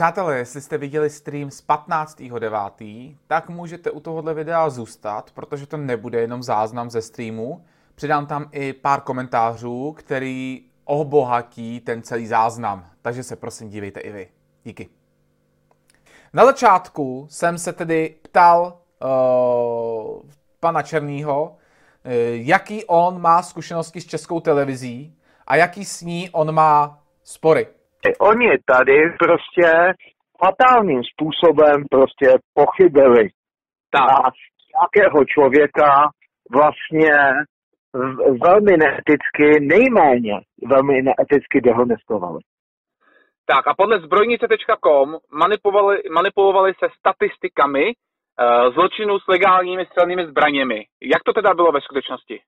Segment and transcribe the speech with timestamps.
[0.00, 5.76] Přátelé, jestli jste viděli stream z 15.9., tak můžete u tohohle videa zůstat, protože to
[5.76, 7.64] nebude jenom záznam ze streamu.
[7.94, 12.86] Přidám tam i pár komentářů, který obohatí ten celý záznam.
[13.02, 14.28] Takže se prosím dívejte i vy.
[14.64, 14.88] Díky.
[16.32, 20.22] Na začátku jsem se tedy ptal uh,
[20.60, 26.52] pana Černýho, uh, jaký on má zkušenosti s českou televizí a jaký s ní on
[26.52, 27.79] má spory.
[28.20, 29.92] Oni tady prostě
[30.44, 33.28] fatálním způsobem prostě pochybili.
[33.90, 34.32] Tak.
[34.74, 36.08] nějakého člověka
[36.52, 37.12] vlastně
[38.46, 42.38] velmi neeticky, nejméně velmi neeticky dehonestovali.
[43.46, 50.84] Tak a podle zbrojnice.com manipulovali, manipulovali se statistikami uh, zločinů s legálními střelnými zbraněmi.
[51.02, 52.40] Jak to teda bylo ve skutečnosti?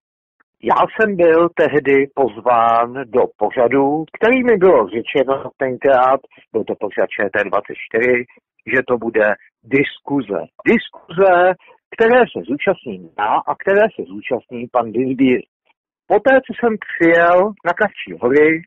[0.64, 6.20] Já jsem byl tehdy pozván do pořadu, který mi bylo řečeno tenkrát,
[6.52, 8.24] byl to pořad ČT24,
[8.66, 10.40] že to bude diskuze.
[10.66, 11.54] Diskuze,
[11.94, 15.40] které se zúčastní já a které se zúčastní pan Disbír.
[16.06, 18.62] Poté, co jsem přijel na Kavčí hory,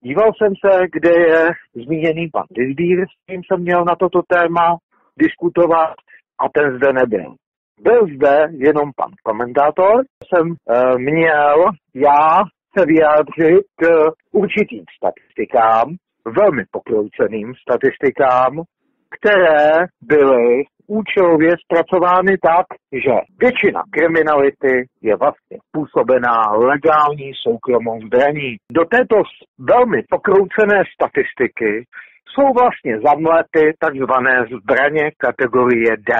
[0.00, 4.76] díval jsem se, kde je zmíněný pan Disbír, s tím jsem měl na toto téma
[5.18, 5.94] diskutovat
[6.38, 7.34] a ten zde nebyl.
[7.80, 12.42] Byl zde jenom pan komentátor, jsem e, měl já
[12.78, 13.86] se vyjádřit k
[14.32, 15.96] určitým statistikám,
[16.26, 18.62] velmi pokrouceným statistikám,
[19.10, 28.56] které byly účelově zpracovány tak, že většina kriminality je vlastně působená legální soukromou zbraní.
[28.72, 29.16] Do této
[29.58, 31.86] velmi pokroucené statistiky
[32.28, 36.12] jsou vlastně zamlety takzvané zbraně kategorie D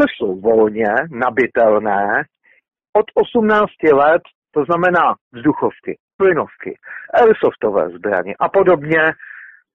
[0.00, 2.24] což jsou volně nabitelné
[2.96, 6.78] od 18 let, to znamená vzduchovky, plynovky,
[7.14, 9.12] airsoftové zbraně a podobně.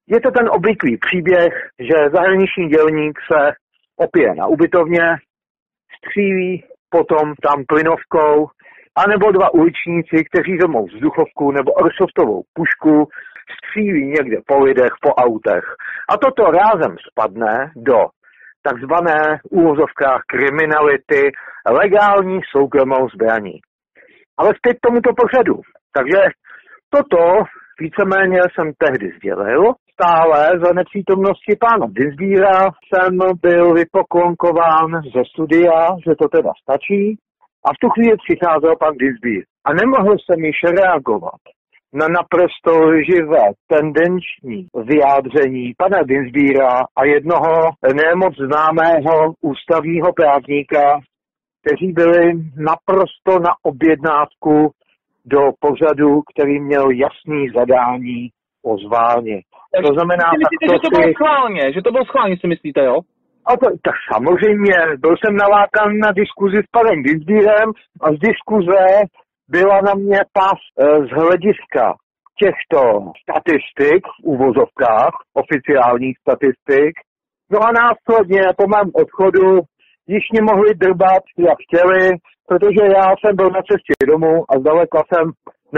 [0.08, 3.52] Je to ten obvyklý příběh, že zahraniční dělník se
[3.96, 5.16] opije na ubytovně,
[5.98, 8.48] střílí potom tam plynovkou,
[8.96, 13.08] anebo dva uličníci, kteří domou vzduchovku nebo airsoftovou pušku,
[13.58, 15.66] střílí někde po lidech, po autech.
[16.10, 18.08] A toto rázem spadne do
[18.62, 21.32] takzvané úvozovkách kriminality
[21.70, 23.60] legální soukromou zbraní.
[24.38, 25.62] Ale zpět k tomuto pořadu.
[25.98, 26.22] Takže
[26.90, 27.44] toto
[27.80, 29.74] víceméně jsem tehdy sdělil.
[29.94, 37.18] Stále za nepřítomnosti pána Dinsbíra jsem byl vypoklonkován ze studia, že to teda stačí.
[37.66, 39.44] A v tu chvíli přicházel pan Dinsbír.
[39.66, 41.42] A nemohl jsem již reagovat
[41.94, 51.00] na naprosto lživé tendenční vyjádření pana Dinsbíra a jednoho nemoc známého ústavního právníka,
[51.62, 54.72] kteří byli naprosto na objednávku
[55.26, 58.30] do pořadu, který měl jasný zadání
[58.66, 59.42] o zváně.
[59.86, 60.26] To znamená...
[60.38, 63.00] Myslíte, že to bylo schválně, že to bylo schválně, si myslíte, jo?
[63.46, 67.70] A to, tak samozřejmě, byl jsem nalákan na diskuzi s panem Dinsbírem
[68.02, 68.80] a z diskuze
[69.50, 71.94] byla na mě pas e, z hlediska
[72.42, 72.80] těchto
[73.24, 76.94] statistik v úvozovkách, oficiálních statistik.
[77.52, 79.60] No a následně po mém odchodu
[80.08, 82.10] již mě mohli drbat, jak chtěli,
[82.48, 85.26] protože já jsem byl na cestě domů a zdaleka jsem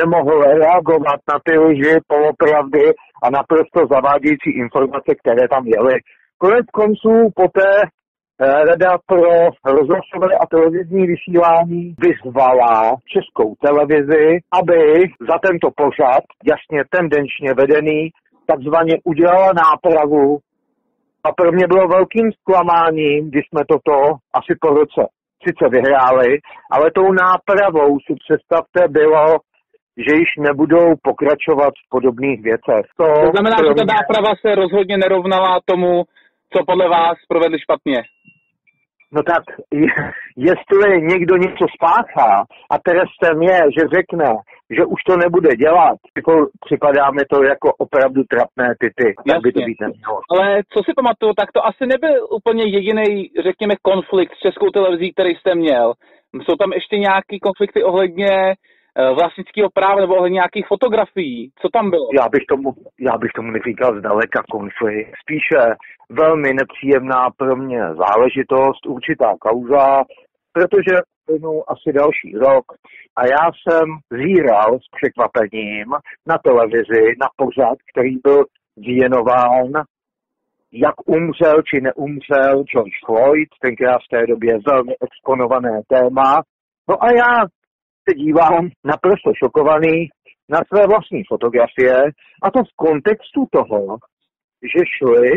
[0.02, 2.86] nemohl reagovat na ty lži, polopravdy
[3.24, 5.96] a naprosto zavádějící informace, které tam jeli.
[6.38, 7.72] Konec konců poté
[8.42, 14.80] Rada pro rozhlasové a televizní vysílání vyzvala českou televizi, aby
[15.30, 18.10] za tento pořad, jasně tendenčně vedený,
[18.48, 20.40] takzvaně udělala nápravu.
[21.24, 23.96] A pro mě bylo velkým zklamáním, když jsme toto
[24.34, 25.02] asi po roce
[25.48, 26.38] sice vyhráli,
[26.72, 29.26] ale tou nápravou si představte bylo,
[29.98, 32.86] že již nebudou pokračovat v podobných věcech.
[32.98, 36.04] To, to znamená, že ta náprava se rozhodně nerovnala tomu,
[36.54, 38.04] co podle vás provedli špatně.
[39.14, 39.44] No tak,
[40.36, 44.26] jestli někdo něco spáchá a trestem je, že řekne,
[44.70, 49.52] že už to nebude dělat, jako připadá mi to jako opravdu trapné typy, tak by
[49.52, 50.20] to být nemělo.
[50.32, 55.14] Ale co si pamatuju, tak to asi nebyl úplně jediný, řekněme, konflikt s českou televizí,
[55.14, 55.94] který jste měl.
[56.44, 58.56] Jsou tam ještě nějaký konflikty ohledně
[58.96, 61.52] vlastnického práva nebo nějakých fotografií?
[61.62, 62.08] Co tam bylo?
[62.14, 65.12] Já bych tomu, já bych tomu neříkal zdaleka konflikt.
[65.22, 65.76] Spíše
[66.10, 70.04] velmi nepříjemná pro mě záležitost, určitá kauza,
[70.54, 70.96] protože
[71.26, 72.66] plynul asi další rok
[73.16, 75.88] a já jsem zíral s překvapením
[76.28, 78.46] na televizi, na pořad, který byl
[78.78, 79.72] věnován
[80.74, 86.42] jak umřel či neumřel George Floyd, tenkrát v té době velmi exponované téma.
[86.90, 87.46] No a já
[88.10, 90.10] se dívám naprosto šokovaný
[90.50, 92.04] na své vlastní fotografie
[92.44, 93.98] a to v kontextu toho,
[94.72, 95.32] že šli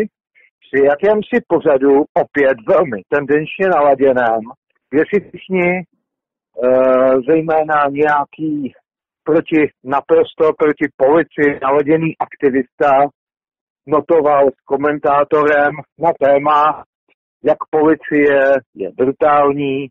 [0.62, 4.40] při jakémsi pořadu opět velmi tendenčně naladěném,
[4.90, 8.72] kde si všichni, uh, zejména nějaký
[9.24, 12.90] proti, naprosto proti policii naladěný aktivista
[13.86, 16.84] notoval s komentátorem na téma,
[17.44, 19.88] jak policie je brutální,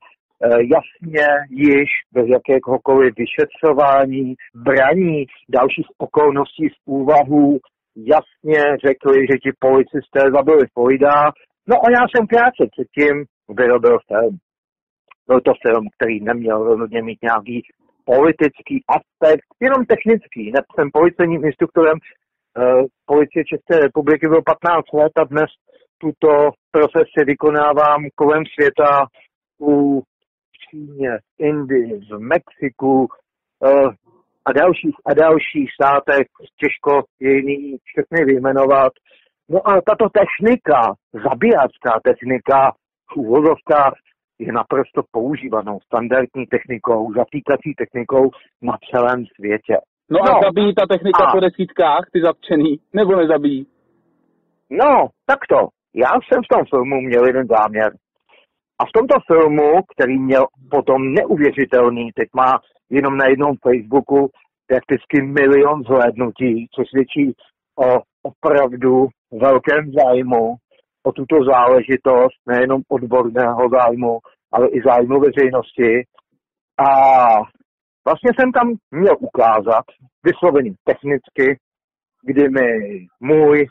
[0.50, 7.60] jasně již bez jakéhokoliv vyšetřování, braní dalších okolností z úvahu,
[7.96, 11.32] jasně řekli, že ti policisté zabili Floyda.
[11.68, 14.38] No a já jsem krátce předtím vyrobil film.
[15.28, 17.62] Byl to film, který neměl rozhodně mít nějaký
[18.06, 20.52] politický aspekt, jenom technický.
[20.52, 25.50] Ne, jsem policejním instruktorem uh, policie České republiky byl 15 let a dnes
[25.98, 29.06] tuto profesi vykonávám kolem světa
[29.62, 30.02] u
[30.74, 33.92] Číně, Indii, v Mexiku uh,
[34.46, 36.28] a dalších a dalších státech,
[36.62, 38.94] těžko je jiný všechny vyjmenovat.
[39.50, 40.94] No a tato technika,
[41.30, 42.72] zabíjacká technika,
[43.12, 43.94] v úvozovkách,
[44.40, 48.30] je naprosto používanou standardní technikou, zatýkací technikou
[48.62, 49.78] na celém světě.
[50.10, 51.32] No, no a zabíjí ta technika a...
[51.32, 53.68] po desítkách, ty zatčený, nebo nezabíjí?
[54.70, 55.58] No, takto.
[55.96, 57.92] Já jsem v tom filmu měl jeden záměr.
[58.80, 62.60] A v tomto filmu, který měl potom neuvěřitelný, teď má
[62.90, 64.30] jenom na jednom Facebooku
[64.68, 67.34] prakticky milion zhlédnutí, což svědčí
[67.80, 70.56] o opravdu velkém zájmu
[71.06, 74.20] o tuto záležitost, nejenom odborného zájmu,
[74.52, 76.04] ale i zájmu veřejnosti.
[76.78, 76.90] A
[78.06, 79.86] vlastně jsem tam měl ukázat,
[80.24, 81.60] vyslovený technicky,
[82.26, 82.68] kdy mi
[83.20, 83.68] můj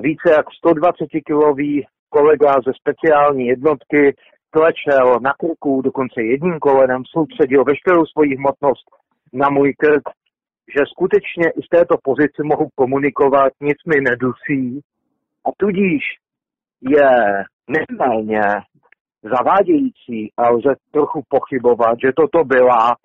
[0.00, 1.86] více jak 120-kilový
[2.16, 4.14] kolega ze speciální jednotky
[4.50, 8.86] klečel na krku, dokonce jedním kolenem, soustředil veškerou svoji hmotnost
[9.32, 10.02] na můj krk,
[10.74, 14.80] že skutečně i z této pozice mohu komunikovat, nic mi nedusí.
[15.46, 16.02] A tudíž
[16.80, 17.10] je
[17.76, 18.42] neméně
[19.22, 22.96] zavádějící a lze trochu pochybovat, že toto byla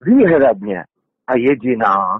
[0.00, 0.84] výhradně
[1.26, 2.18] a jediná,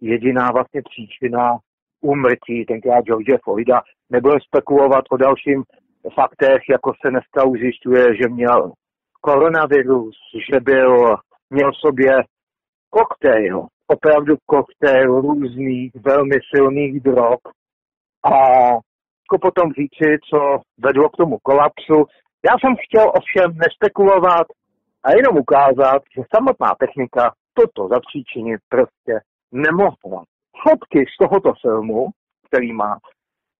[0.00, 1.58] jediná vlastně příčina
[2.06, 3.82] úmrtí tenkrát George Floyda.
[4.10, 5.64] Nebudeme spekulovat o dalším
[6.14, 8.72] faktech, jako se dneska už zjišťuje, že měl
[9.20, 10.16] koronavirus,
[10.50, 11.16] že byl,
[11.50, 12.12] měl v sobě
[12.90, 17.40] koktejl, opravdu koktejl různých velmi silných drog
[18.24, 18.36] a
[19.24, 20.38] jako potom říci, co
[20.78, 21.98] vedlo k tomu kolapsu.
[22.48, 24.46] Já jsem chtěl ovšem nespekulovat
[25.04, 29.20] a jenom ukázat, že samotná technika toto zapříčinit prostě
[29.52, 30.24] nemohla.
[30.62, 32.08] Fotky z tohoto filmu,
[32.48, 32.98] který má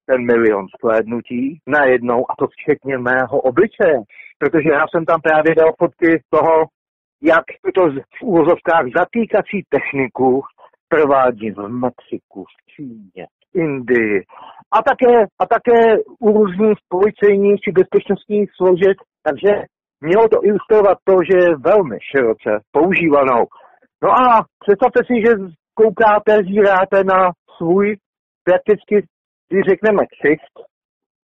[0.06, 3.98] ten milion shlédnutí najednou, a to včetně mého obličeje,
[4.38, 6.64] protože já jsem tam právě dal fotky toho,
[7.22, 7.44] jak
[7.74, 10.42] to v úvozovkách zatýkací techniku
[10.88, 14.24] provádí v Mexiku, v Číně, v Indii
[14.72, 19.52] a také, a také u různých policejních či bezpečnostních složek, takže
[20.00, 23.44] mělo to ilustrovat to, že je velmi široce používanou.
[24.02, 25.32] No a představte si, že
[25.76, 27.96] koukáte, zíráte na svůj
[28.44, 29.06] prakticky,
[29.48, 30.54] když řekneme ksicht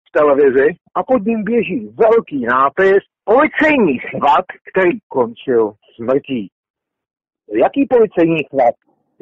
[0.07, 6.51] v televizi a pod ním běží velký nápis policejní chvat, který končil smrtí.
[7.63, 8.75] Jaký policejní chvat,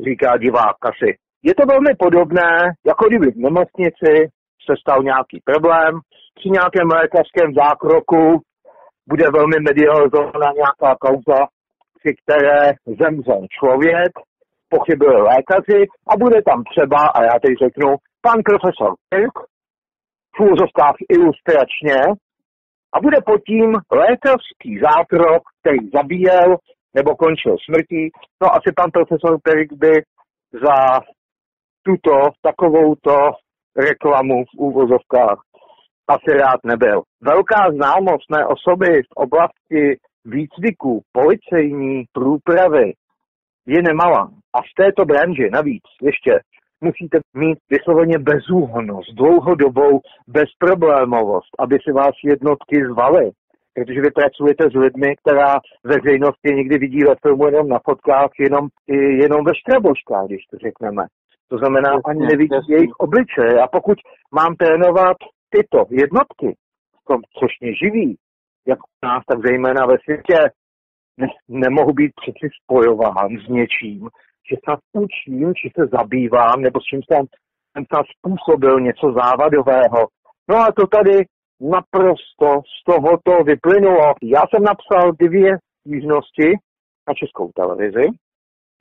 [0.06, 1.18] říká divák asi.
[1.44, 4.14] Je to velmi podobné, jako kdyby v nemocnici
[4.66, 6.00] se stal nějaký problém,
[6.36, 8.42] při nějakém lékařském zákroku
[9.08, 11.40] bude velmi medializovaná nějaká kauza,
[12.00, 14.12] při které zemřel člověk,
[14.70, 19.38] pochybili lékaři a bude tam třeba, a já teď řeknu, pan profesor Kirk,
[20.38, 22.02] v ilustračně,
[22.94, 26.58] a bude pod tím lékařský zákrok, který zabíjel
[26.94, 28.10] nebo končil smrtí.
[28.42, 29.94] No asi pan profesor Perik by
[30.66, 31.00] za
[31.84, 33.32] tuto takovouto
[33.76, 35.40] reklamu v úvozovkách
[36.08, 37.02] asi rád nebyl.
[37.22, 42.94] Velká známost mé osoby v oblasti výcviku, policejní průpravy
[43.68, 44.32] je nemalá.
[44.56, 46.40] A v této branži navíc ještě
[46.82, 53.32] musíte mít vysloveně bezúhonnost, dlouhodobou bezproblémovost, aby si vás jednotky zvaly.
[53.74, 58.32] Protože vy pracujete s lidmi, která veřejnost je někdy vidí ve filmu jenom na fotkách,
[58.40, 58.68] jenom,
[59.24, 61.04] jenom ve štraboškách, když to řekneme.
[61.50, 62.76] To znamená, jasně, ani nevidí jasně.
[62.76, 63.62] jejich obličeje.
[63.62, 63.98] A pokud
[64.32, 65.18] mám trénovat
[65.50, 66.56] tyto jednotky,
[67.08, 68.18] tom, což mě živí,
[68.68, 70.38] jak u nás, tak zejména ve světě,
[71.18, 74.10] ne, nemohu být přeci spojován s něčím,
[74.50, 77.26] že snad učím, či se zabývám, nebo s čím jsem,
[77.72, 80.02] jsem snad způsobil něco závadového.
[80.50, 81.26] No a to tady
[81.62, 84.14] naprosto z tohoto vyplynulo.
[84.24, 86.48] Já jsem napsal dvě stížnosti
[87.08, 88.06] na českou televizi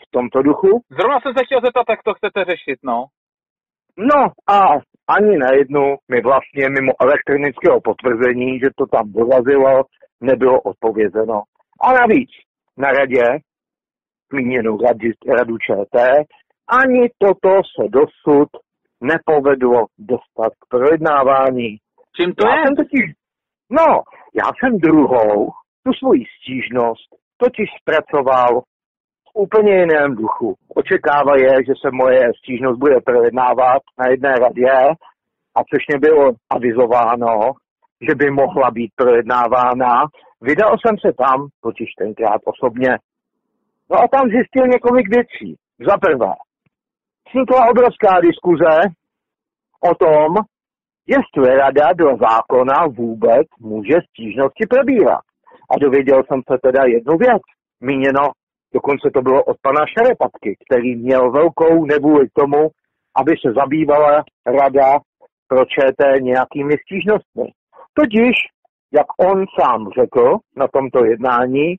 [0.03, 0.81] v tomto duchu.
[0.99, 3.07] Zrovna jsem se chtěl zeptat, jak to chcete řešit, no.
[3.99, 4.21] No
[4.57, 4.59] a
[5.09, 9.85] ani na jednu mi vlastně mimo elektronického potvrzení, že to tam dorazilo,
[10.21, 11.43] nebylo odpovězeno.
[11.81, 12.31] A navíc
[12.77, 13.25] na radě,
[14.35, 14.79] zmíněnou
[15.39, 16.27] radu ČT,
[16.69, 18.49] ani toto se dosud
[19.01, 21.77] nepovedlo dostat k projednávání.
[22.17, 22.63] Čím to já je?
[22.65, 23.05] Jsem totiž,
[23.71, 24.03] no,
[24.35, 25.51] já jsem druhou
[25.85, 28.61] tu svoji stížnost totiž zpracoval
[29.29, 30.55] v úplně jiném duchu.
[30.77, 34.73] Očekává je, že se moje stížnost bude projednávat na jedné radě
[35.57, 37.53] a což mě bylo avizováno,
[38.09, 40.03] že by mohla být projednávána.
[40.41, 42.99] Vydal jsem se tam, totiž tenkrát osobně.
[43.91, 45.57] No a tam zjistil několik věcí.
[45.89, 46.33] Za prvé,
[47.29, 48.75] vznikla obrovská diskuze
[49.91, 50.35] o tom,
[51.07, 55.25] jestli rada do zákona vůbec může stížnosti probírat.
[55.71, 57.43] A dověděl jsem se teda jednu věc.
[57.81, 58.31] Míněno,
[58.75, 62.71] dokonce to bylo od pana Šerepatky, který měl velkou nevůli k tomu,
[63.17, 64.99] aby se zabývala rada
[65.49, 67.53] pro ČT nějakými stížnostmi.
[67.95, 68.35] Totiž,
[68.93, 71.77] jak on sám řekl na tomto jednání,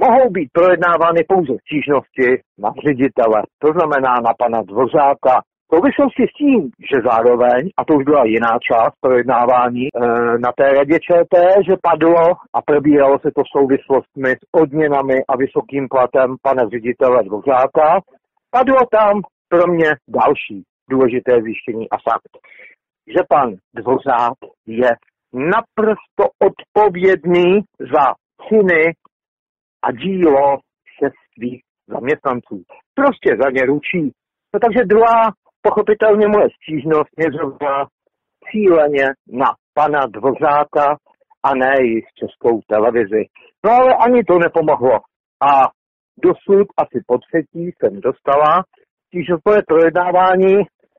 [0.00, 2.28] mohou být projednávány pouze stížnosti
[2.58, 5.34] na ředitele, to znamená na pana Dvořáka.
[5.72, 9.90] V souvislosti s tím, že zároveň, a to už byla jiná část projednávání e,
[10.38, 11.34] na té radě ČT,
[11.66, 12.24] že padlo
[12.56, 18.00] a probíralo se to souvislostmi s odměnami a vysokým platem pana ředitele Dvořáka,
[18.50, 22.32] padlo tam pro mě další důležité zjištění a fakt,
[23.06, 24.90] že pan Dvořák je
[25.32, 27.60] naprosto odpovědný
[27.92, 28.04] za
[28.48, 28.92] činy
[29.82, 32.62] a dílo všech svých zaměstnanců.
[32.94, 34.02] Prostě za ně ručí.
[34.54, 35.32] No takže druhá,
[35.62, 37.88] pochopitelně moje stížnost směřovala
[38.50, 40.96] cíleně na pana Dvořáka
[41.42, 43.24] a ne jich českou televizi.
[43.64, 44.98] No ale ani to nepomohlo.
[45.50, 45.52] A
[46.22, 48.64] dosud asi po třetí jsem dostala
[49.06, 50.54] stížnost projednávání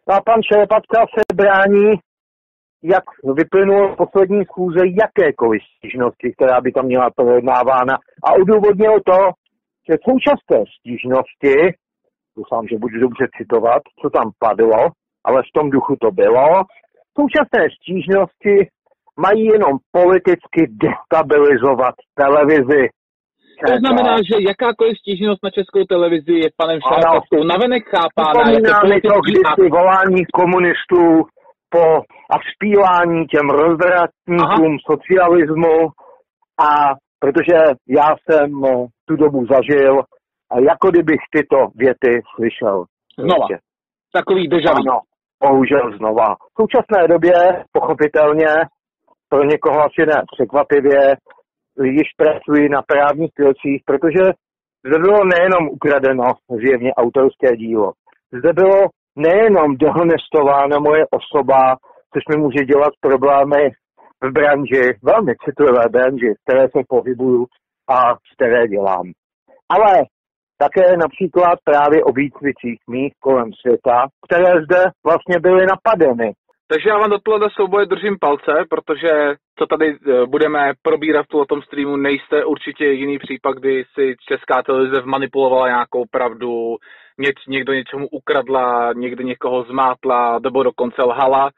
[0.08, 1.94] a pan Šerepatka se brání
[2.84, 3.04] jak
[3.36, 7.98] vyplynulo poslední schůze jakékoliv stížnosti, která by tam měla projednávána.
[8.24, 9.20] A odůvodnil to,
[9.90, 11.56] že současné stížnosti,
[12.38, 14.90] doufám, že budu dobře citovat, co tam padlo,
[15.26, 16.64] ale v tom duchu to bylo,
[17.20, 18.68] současné stížnosti
[19.18, 22.90] mají jenom politicky destabilizovat televizi.
[23.68, 29.34] To znamená, že jakákoliv stížnost na českou televizi je panem Šarapatkou navenek chápána jako politický
[29.58, 31.04] to volání komunistů
[31.70, 31.84] po
[32.32, 34.86] a vzpívání těm rozvratníkům Aha.
[34.92, 35.90] socialismu
[36.60, 37.58] a protože
[37.88, 40.00] já jsem eh, tu dobu zažil
[40.52, 42.86] a jako kdybych tyto věty slyšel.
[43.20, 43.48] Znova.
[43.50, 43.58] Ještě.
[44.14, 45.00] Takový deja Ano,
[45.44, 46.36] bohužel znova.
[46.36, 47.34] V současné době,
[47.72, 48.48] pochopitelně,
[49.30, 51.16] pro někoho asi ne překvapivě,
[51.84, 54.24] již pracuji na právních krocích, protože
[54.86, 57.92] zde bylo nejenom ukradeno zjevně autorské dílo,
[58.40, 61.78] zde bylo nejenom dehonestována moje osoba,
[62.14, 63.72] což mi může dělat problémy
[64.22, 67.46] v branži, velmi citlivé branži, v které se pohybuju
[67.90, 69.12] a z které dělám.
[69.70, 70.04] Ale
[70.58, 76.34] také například právě o výcvicích mých kolem světa, které zde vlastně byly napadeny.
[76.72, 79.12] Takže já vám do tohoto souboje držím palce, protože
[79.60, 84.64] co tady e, budeme probírat v tom streamu, nejste určitě jediný případ, kdy si česká
[84.64, 86.78] televize vmanipulovala nějakou pravdu,
[87.48, 91.50] někdo něčemu ukradla, někdy někoho zmátla, nebo dokonce lhala.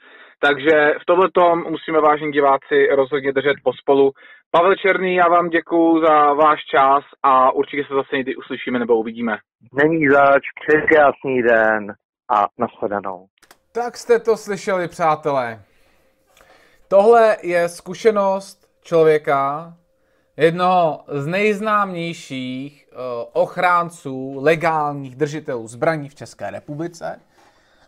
[0.46, 4.12] Takže v tomhle tom musíme, vážení diváci, rozhodně držet pospolu.
[4.52, 8.96] Pavel Černý, já vám děkuji za váš čas a určitě se zase někdy uslyšíme nebo
[8.96, 9.38] uvidíme.
[9.84, 11.94] Není zač, přeji krásný den
[12.32, 13.26] a nashledanou.
[13.72, 15.62] Tak jste to slyšeli, přátelé.
[16.88, 19.74] Tohle je zkušenost člověka,
[20.38, 23.00] jednoho z nejznámějších uh,
[23.34, 27.20] ochránců legálních držitelů zbraní v České republice,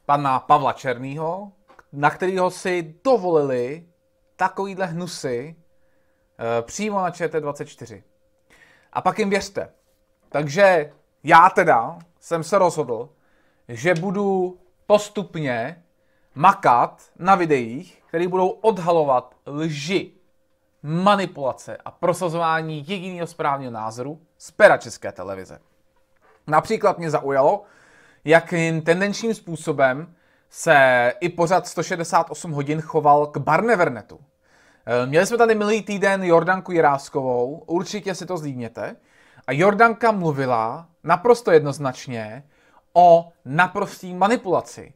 [0.05, 1.51] pana Pavla Černýho,
[1.95, 3.85] na kterého si dovolili
[4.35, 8.03] takovýhle hnusy uh, přímo na ČT24.
[8.93, 9.69] A pak jim věřte.
[10.29, 10.91] Takže
[11.23, 13.09] já teda jsem se rozhodl,
[13.67, 15.83] že budu postupně
[16.35, 20.11] makat na videích, které budou odhalovat lži,
[20.83, 25.59] manipulace a prosazování jediného správného názoru z pera České televize.
[26.47, 27.63] Například mě zaujalo,
[28.25, 30.15] jakým tendenčním způsobem
[30.49, 34.19] se i pořad 168 hodin choval k Barnevernetu.
[34.85, 38.95] Eh, měli jsme tady minulý týden Jordanku Jiráskovou, určitě si to zlídněte.
[39.47, 42.43] A Jordanka mluvila naprosto jednoznačně
[42.93, 44.93] o naprostý manipulaci.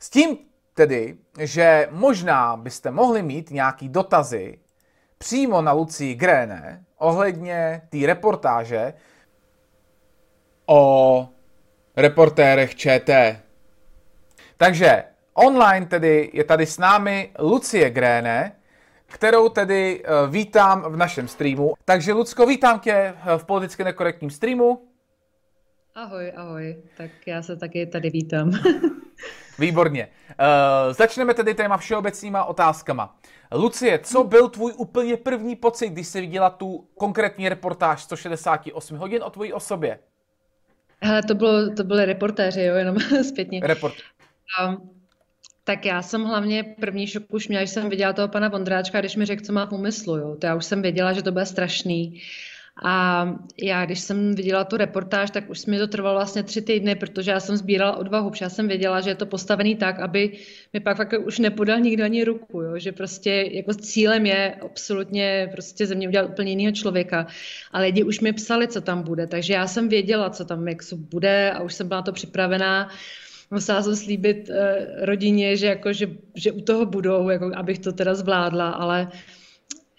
[0.00, 0.38] S tím
[0.74, 4.58] tedy, že možná byste mohli mít nějaký dotazy
[5.18, 8.94] přímo na Lucii Gréne ohledně té reportáže
[10.66, 11.28] o
[11.96, 13.40] reportérech ČT.
[14.56, 15.04] Takže
[15.34, 18.52] online tedy je tady s námi Lucie Gréne,
[19.06, 21.74] kterou tedy uh, vítám v našem streamu.
[21.84, 24.88] Takže Lucko, vítám tě v politicky nekorektním streamu.
[25.94, 26.76] Ahoj, ahoj.
[26.96, 28.50] Tak já se taky tady vítám.
[29.58, 30.08] Výborně.
[30.28, 33.16] Uh, začneme tedy téma všeobecnýma otázkama.
[33.54, 39.22] Lucie, co byl tvůj úplně první pocit, když jsi viděla tu konkrétní reportáž 168 hodin
[39.22, 39.98] o tvojí osobě?
[41.02, 42.96] Hele, to, bylo, to byly reportéři, jo, jenom
[43.28, 43.60] zpětně.
[43.62, 43.94] Report.
[45.64, 49.16] Tak já jsem hlavně první šok už měla, když jsem viděla toho pana Vondráčka, když
[49.16, 50.16] mi řekl, co má v úmyslu.
[50.16, 50.36] Jo.
[50.40, 52.22] To já už jsem věděla, že to bude strašný.
[52.84, 53.26] A
[53.62, 57.30] já, když jsem viděla tu reportáž, tak už mi to trvalo vlastně tři týdny, protože
[57.30, 60.38] já jsem sbírala odvahu, protože já jsem věděla, že je to postavený tak, aby
[60.72, 62.78] mi pak fakt už nepodal nikdo ani ruku, jo?
[62.78, 67.26] že prostě jako cílem je absolutně prostě ze mě udělat úplně jiného člověka.
[67.72, 70.78] A lidi už mi psali, co tam bude, takže já jsem věděla, co tam jak
[70.96, 72.88] bude a už jsem byla na to připravená
[73.52, 74.56] musela jsem slíbit uh,
[75.04, 79.08] rodině, že, jako, že, že u toho budou, jako, abych to teda zvládla, ale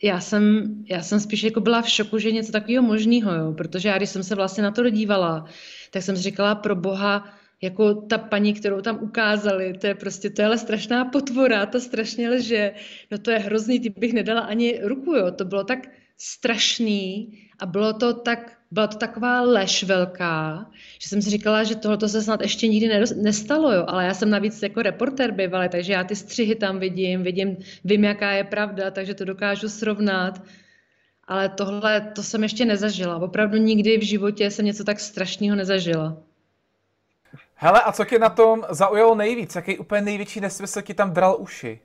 [0.04, 3.90] já jsem, já jsem spíš jako byla v šoku, že něco takového možného, jo, protože
[3.90, 5.46] já, když jsem se vlastně na to dodívala,
[5.92, 7.26] tak jsem si říkala, pro boha,
[7.62, 11.80] jako ta paní, kterou tam ukázali, to je prostě, to je ale strašná potvora, to
[11.80, 12.74] strašně lže,
[13.12, 17.66] no to je hrozný, ty bych nedala ani ruku, jo, to bylo tak strašný a
[17.66, 20.66] bylo to tak, byla to taková lež velká,
[21.00, 23.86] že jsem si říkala, že tohle se snad ještě nikdy nestalo, jo.
[23.88, 28.04] ale já jsem navíc jako reporter bývalý, takže já ty střihy tam vidím, vidím, vím,
[28.04, 30.42] jaká je pravda, takže to dokážu srovnat.
[31.28, 33.18] Ale tohle, to jsem ještě nezažila.
[33.18, 36.18] Opravdu nikdy v životě jsem něco tak strašného nezažila.
[37.56, 39.56] Hele, a co tě na tom zaujalo nejvíc?
[39.56, 41.80] Jaký úplně největší nesmysl ti tam dral uši?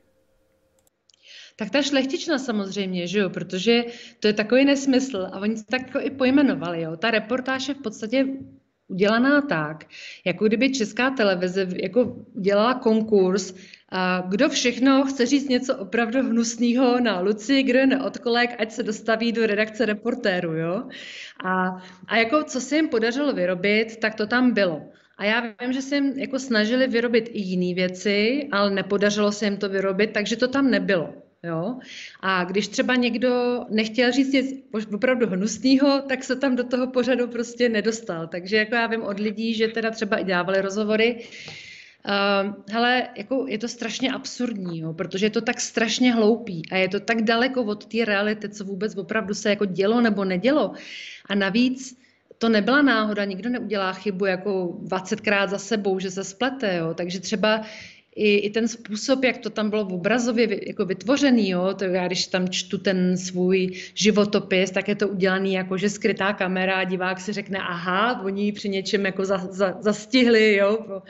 [1.61, 3.85] Tak ta šlechtična samozřejmě, že jo, protože
[4.21, 6.97] to je takový nesmysl a oni tak jako i pojmenovali, jo.
[6.97, 8.27] Ta reportáž je v podstatě
[8.88, 9.85] udělaná tak,
[10.27, 13.55] jako kdyby česká televize jako dělala konkurs,
[13.88, 18.83] a kdo všechno chce říct něco opravdu hnusného na Luci, kdo je neodkolek, ať se
[18.83, 20.88] dostaví do redakce reportéru, jo.
[21.44, 24.83] A, a jako co se jim podařilo vyrobit, tak to tam bylo.
[25.16, 29.44] A já vím, že se jim jako snažili vyrobit i jiné věci, ale nepodařilo se
[29.44, 31.28] jim to vyrobit, takže to tam nebylo.
[31.42, 31.79] Jo?
[32.20, 34.55] A když třeba někdo nechtěl říct něco
[34.94, 38.27] opravdu hnusného, tak se tam do toho pořadu prostě nedostal.
[38.27, 41.24] Takže jako já vím od lidí, že teda třeba i dávali rozhovory,
[42.09, 46.77] Uh, hele, jako je to strašně absurdní, jo, protože je to tak strašně hloupý a
[46.77, 50.72] je to tak daleko od té reality, co vůbec opravdu se jako dělo nebo nedělo.
[51.29, 51.98] A navíc
[52.38, 56.94] to nebyla náhoda, nikdo neudělá chybu jako 20krát za sebou, že se splete, jo.
[56.94, 57.62] Takže třeba
[58.18, 62.07] i, i ten způsob, jak to tam bylo v obrazově jako vytvořený, jo, to já
[62.07, 67.20] když tam čtu ten svůj životopis, tak je to udělaný jako, že skrytá kamera divák
[67.20, 71.02] si řekne, aha, oni při něčem jako za, za, zastihli, jo,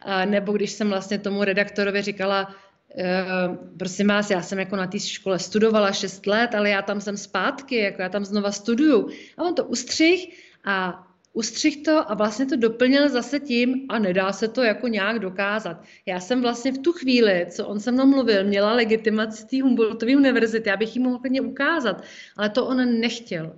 [0.00, 2.54] a nebo když jsem vlastně tomu redaktorovi říkala,
[2.96, 7.00] Uh, prosím vás, já jsem jako na té škole studovala 6 let, ale já tam
[7.00, 9.08] jsem zpátky, jako já tam znova studuju.
[9.36, 10.32] A on to ustřih
[10.64, 11.06] a
[11.36, 15.82] ustřih to a vlastně to doplnil zase tím a nedá se to jako nějak dokázat.
[16.06, 20.16] Já jsem vlastně v tu chvíli, co on se mnou mluvil, měla legitimaci té Humboldtové
[20.16, 22.02] univerzity, abych jim mohl klidně ukázat,
[22.36, 23.52] ale to on nechtěl.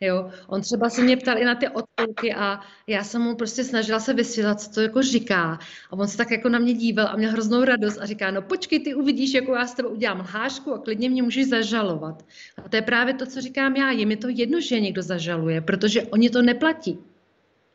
[0.00, 3.64] Jo, on třeba se mě ptal i na ty odpůlky a já jsem mu prostě
[3.64, 5.58] snažila se vysvětlit, co to jako říká.
[5.90, 8.42] A on se tak jako na mě díval a měl hroznou radost a říká, no
[8.42, 12.24] počkej, ty uvidíš, jako já s tebou udělám lhášku a klidně mě můžeš zažalovat.
[12.64, 13.90] A to je právě to, co říkám já.
[13.90, 16.98] Je mi to jedno, že někdo zažaluje, protože oni to neplatí.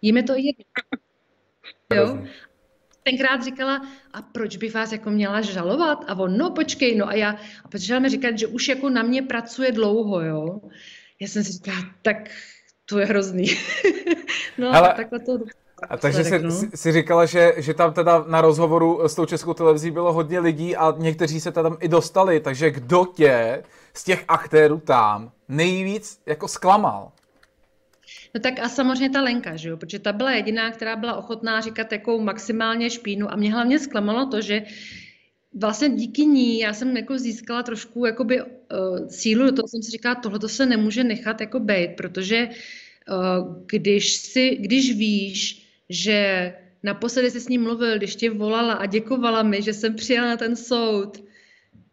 [0.02, 0.66] Jím je to jedno.
[1.94, 2.28] Jo?
[3.04, 6.06] Tenkrát říkala, a proč bych vás jako měla žalovat?
[6.08, 7.32] A on, no počkej, no a já,
[7.64, 10.62] a protože mi říkat, že už jako na mě pracuje dlouho, jo.
[11.20, 12.30] Já jsem si říkala, tak
[12.86, 13.46] to je hrozný.
[14.58, 14.94] no Ale...
[14.94, 15.40] a takhle to
[15.90, 16.52] a takže jsi, no.
[16.76, 20.76] jsi říkala, že, že tam teda na rozhovoru s tou českou televizí bylo hodně lidí
[20.76, 26.48] a někteří se tam i dostali, takže kdo tě z těch aktérů tam nejvíc jako
[26.48, 27.12] zklamal?
[28.36, 29.78] No tak a samozřejmě ta Lenka, že jo?
[29.78, 34.26] protože ta byla jediná, která byla ochotná říkat jako maximálně špínu a mě hlavně zklamalo
[34.26, 34.64] to, že
[35.54, 38.48] vlastně díky ní já jsem jako získala trošku jakoby, uh,
[39.08, 43.66] sílu do toho, jsem si říkala, tohle to se nemůže nechat jako bejt, protože uh,
[43.66, 49.44] když, si, když víš, že naposledy jsi s ním mluvil, když tě volala a děkovala
[49.44, 51.24] mi, že jsem přijela na ten soud,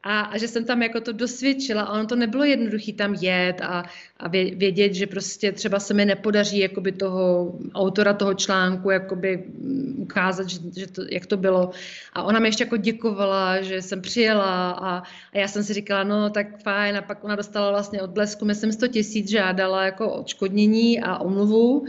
[0.07, 3.61] a, a že jsem tam jako to dosvědčila a ono to nebylo jednoduché tam jet
[3.61, 3.85] a,
[4.17, 9.95] a vědět, že prostě třeba se mi nepodaří jakoby toho autora toho článku jakoby mm,
[9.99, 11.71] ukázat, že, že to, jak to bylo.
[12.13, 16.05] A ona mi ještě jako děkovala, že jsem přijela a, a já jsem si říkala,
[16.05, 20.13] no tak fajn a pak ona dostala vlastně od Blesku, myslím 100 tisíc, žádala jako
[20.13, 21.87] odškodnění a omluvu.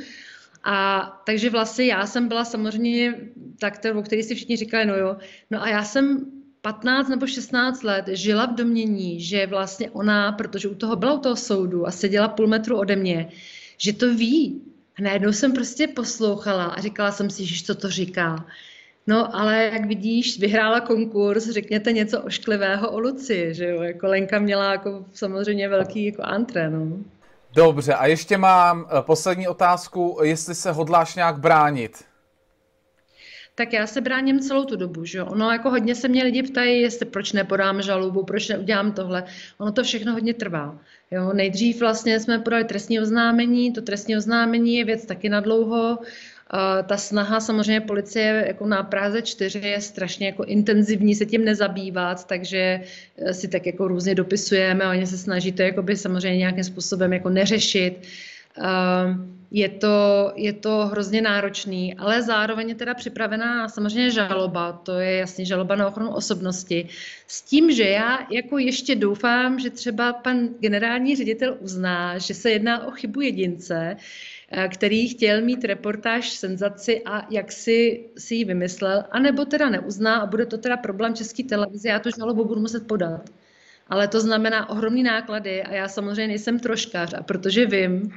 [0.63, 3.15] A takže vlastně já jsem byla samozřejmě
[3.59, 5.17] tak, o který si všichni říkali, no jo,
[5.51, 6.36] no a já jsem
[6.67, 11.19] 15 nebo 16 let žila v domění, že vlastně ona, protože u toho byla u
[11.19, 13.29] toho soudu a seděla půl metru ode mě,
[13.77, 14.61] že to ví.
[14.99, 18.45] A najednou jsem prostě poslouchala a říkala jsem si, že co to říká.
[19.07, 24.39] No, ale jak vidíš, vyhrála konkurs, řekněte něco ošklivého o Luci, že jo, jako Lenka
[24.39, 26.97] měla jako samozřejmě velký jako antre, no.
[27.53, 32.06] Dobře, a ještě mám eh, poslední otázku, jestli se hodláš nějak bránit
[33.57, 36.81] tak já se bráním celou tu dobu, že Ono jako hodně se mě lidi ptají,
[36.81, 39.23] jestli proč nepodám žalobu, proč neudělám tohle.
[39.57, 40.79] Ono to všechno hodně trvá.
[41.11, 45.97] Jo, nejdřív vlastně jsme podali trestní oznámení, to trestní oznámení je věc taky na dlouho.
[45.97, 51.45] Uh, ta snaha samozřejmě policie jako na Praze 4 je strašně jako intenzivní se tím
[51.45, 52.81] nezabývat, takže
[53.17, 57.29] eh, si tak jako různě dopisujeme, oni se snaží to jakoby samozřejmě nějakým způsobem jako
[57.29, 58.07] neřešit.
[58.57, 64.99] Uh, je to, je to hrozně náročný, ale zároveň je teda připravená samozřejmě žaloba, to
[64.99, 66.89] je jasně žaloba na ochranu osobnosti,
[67.27, 72.51] s tím, že já jako ještě doufám, že třeba pan generální ředitel uzná, že se
[72.51, 73.97] jedná o chybu jedince,
[74.51, 80.17] eh, který chtěl mít reportáž senzaci a jak si, si ji vymyslel, anebo teda neuzná
[80.17, 83.29] a bude to teda problém České televize, já tu žalobu budu muset podat.
[83.89, 88.11] Ale to znamená ohromný náklady a já samozřejmě nejsem troškař a protože vím,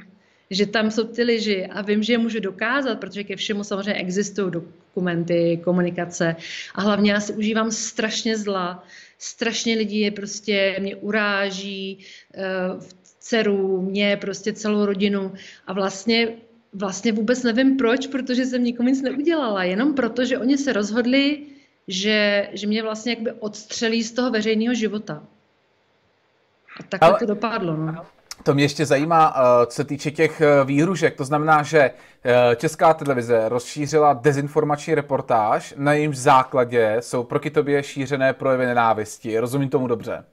[0.51, 3.93] že tam jsou ty lži a vím, že je můžu dokázat, protože ke všemu samozřejmě
[3.93, 6.35] existují dokumenty, komunikace
[6.75, 8.83] a hlavně já si užívám strašně zla,
[9.17, 11.97] strašně lidí je prostě, mě uráží,
[12.37, 12.83] uh,
[13.19, 15.33] dceru, mě, prostě celou rodinu
[15.67, 16.27] a vlastně
[16.73, 21.43] vlastně vůbec nevím proč, protože jsem nikomu nic neudělala, jenom proto, že oni se rozhodli,
[21.87, 25.23] že, že mě vlastně jakby odstřelí z toho veřejného života.
[26.79, 27.19] A takhle Ale...
[27.19, 27.77] to dopadlo.
[27.77, 28.05] No.
[28.43, 31.15] To mě ještě zajímá, eh, co se týče těch eh, výhružek.
[31.15, 37.83] To znamená, že eh, Česká televize rozšířila dezinformační reportáž, na jejímž základě jsou proti tobě
[37.83, 39.39] šířené projevy nenávisti.
[39.39, 40.23] Rozumím tomu dobře?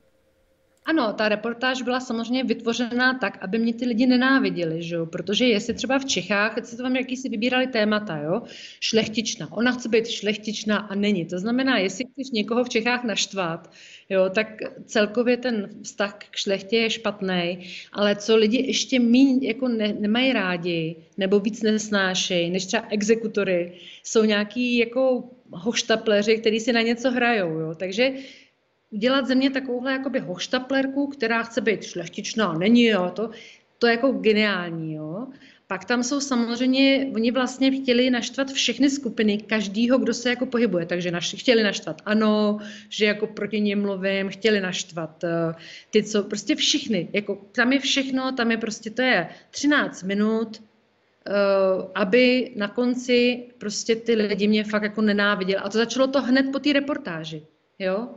[0.89, 5.07] Ano, ta reportáž byla samozřejmě vytvořená tak, aby mě ty lidi nenáviděli, že jo?
[5.07, 8.43] protože jestli třeba v Čechách, se to vám jaký si vybírali témata, jo?
[8.81, 11.25] šlechtičná, ona chce být šlechtičná a není.
[11.25, 13.71] To znamená, jestli chceš někoho v Čechách naštvat,
[14.09, 14.47] jo, tak
[14.85, 20.33] celkově ten vztah k šlechtě je špatný, ale co lidi ještě míň jako ne, nemají
[20.33, 27.11] rádi, nebo víc nesnášejí, než třeba exekutory, jsou nějaký jako hoštapleři, kteří si na něco
[27.11, 27.75] hrajou, jo?
[27.75, 28.13] takže
[28.91, 33.31] udělat ze mě takovouhle jakoby hoštaplerku, která chce být šlechtičná, není, jo, to,
[33.79, 35.27] to je jako geniální, jo.
[35.71, 40.87] Pak tam jsou samozřejmě, oni vlastně chtěli naštvat všechny skupiny, každýho, kdo se jako pohybuje,
[40.87, 45.31] takže naš, chtěli naštvat ano, že jako proti něm mluvím, chtěli naštvat uh,
[45.91, 50.63] ty, co, prostě všichni, jako tam je všechno, tam je prostě, to je 13 minut,
[50.63, 55.57] uh, aby na konci prostě ty lidi mě fakt jako nenáviděli.
[55.57, 57.43] A to začalo to hned po té reportáži,
[57.79, 58.09] jo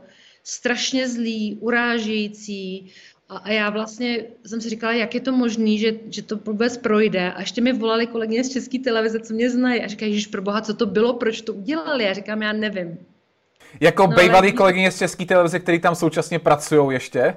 [0.44, 2.90] strašně zlý, urážející.
[3.32, 6.76] A, a já vlastně jsem si říkala, jak je to možné, že, že to vůbec
[6.76, 7.32] projde.
[7.32, 9.84] A ještě mi volali kolegyně z České televize, co mě znají.
[9.84, 12.04] A říkají, že pro boha, co to bylo, proč to udělali?
[12.04, 12.98] Já říkám, já nevím.
[13.80, 14.56] Jako no, bývalý ale...
[14.56, 17.34] kolegyně z České televize, který tam současně pracují ještě?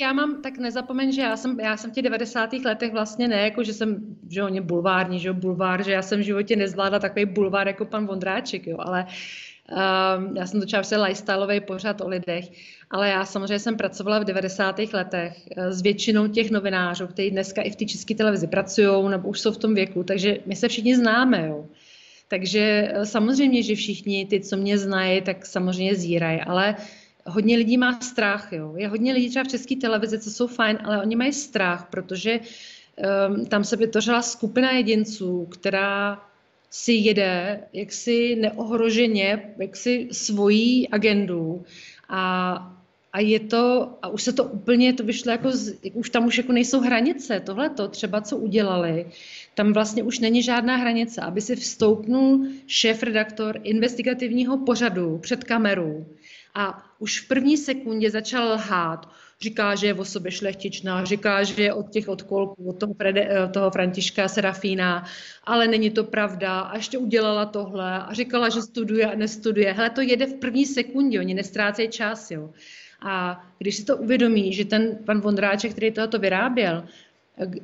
[0.00, 2.52] já mám, tak nezapomeň, že já jsem, já jsem v těch 90.
[2.52, 3.96] letech vlastně ne, jako že jsem,
[4.28, 8.06] že oni bulvární, že bulvár, že já jsem v životě nezvládla takový bulvár jako pan
[8.06, 9.06] Vondráček, jo, ale
[9.68, 12.44] Um, já jsem točila prostě lifestyleový pořad o lidech,
[12.90, 14.78] ale já samozřejmě jsem pracovala v 90.
[14.92, 19.28] letech eh, s většinou těch novinářů, kteří dneska i v té české televizi pracují nebo
[19.28, 21.46] už jsou v tom věku, takže my se všichni známe.
[21.46, 21.66] Jo.
[22.28, 26.76] Takže eh, samozřejmě, že všichni ty, co mě znají, tak samozřejmě zírají, ale
[27.26, 28.52] hodně lidí má strach.
[28.52, 28.74] Jo.
[28.76, 32.40] Je hodně lidí třeba v české televizi, co jsou fajn, ale oni mají strach, protože
[32.40, 36.27] um, tam se vytvořila skupina jedinců, která
[36.70, 41.64] si jede jaksi neohroženě, jaksi svojí agendu
[42.08, 42.52] a,
[43.12, 46.38] a je to, a už se to úplně, to vyšlo jako, z, už tam už
[46.38, 49.06] jako nejsou hranice, tohle to třeba, co udělali,
[49.54, 56.06] tam vlastně už není žádná hranice, aby si vstoupnul šéf-redaktor investigativního pořadu před kamerou
[56.54, 61.62] a už v první sekundě začal lhát, říká, že je v sobě šlechtičná, říká, že
[61.62, 65.04] je od těch odkolků, od toho, Frede, eh, toho Františka Serafína,
[65.44, 69.72] ale není to pravda a ještě udělala tohle a říkala, že studuje a nestuduje.
[69.72, 72.50] Hele, to jede v první sekundě, oni nestrácejí čas, jo.
[73.02, 76.84] A když si to uvědomí, že ten pan Vondráček, který tohoto vyráběl,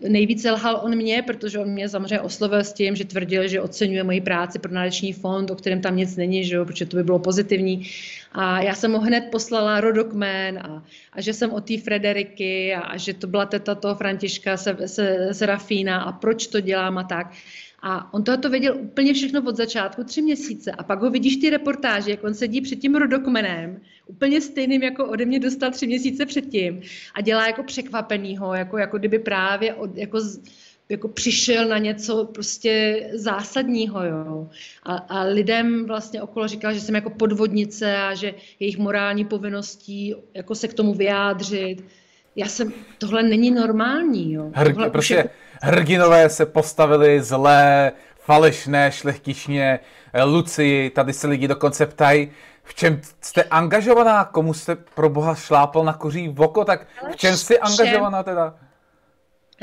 [0.08, 4.04] Nejvíce lhal on mě, protože on mě samozřejmě oslovil s tím, že tvrdil, že oceňuje
[4.04, 7.04] moji práci pro nádeční fond, o kterém tam nic není, že jo, protože to by
[7.04, 7.86] bylo pozitivní.
[8.32, 10.82] A já jsem mu hned poslala rodokmen a,
[11.12, 14.88] a že jsem od té Frederiky a, a že to byla teta toho Františka se,
[14.88, 17.32] se, Serafína a proč to dělám a tak.
[17.86, 20.72] A on to věděl úplně všechno od začátku, tři měsíce.
[20.72, 25.04] A pak ho vidíš ty reportáže, jak on sedí před tím rodokmenem, úplně stejným, jako
[25.06, 26.80] ode mě dostal tři měsíce předtím.
[27.14, 30.18] A dělá jako překvapenýho, jako, jako kdyby právě od, jako,
[30.88, 34.48] jako přišel na něco prostě zásadního, jo.
[34.82, 40.14] A, a lidem vlastně okolo říkal, že jsem jako podvodnice a že jejich morální povinností
[40.34, 41.84] jako se k tomu vyjádřit.
[42.36, 44.50] Já jsem, tohle není normální, jo.
[44.54, 45.30] Hr, prostě je...
[45.64, 49.80] hrdinové se postavili zlé, falešné, šlechtičně,
[50.24, 52.30] Lucii, tady se lidi dokonce ptají,
[52.64, 57.16] v čem jste angažovaná, komu jste pro boha šlápal na koří v oko, tak v
[57.16, 58.54] čem jsi angažovaná teda?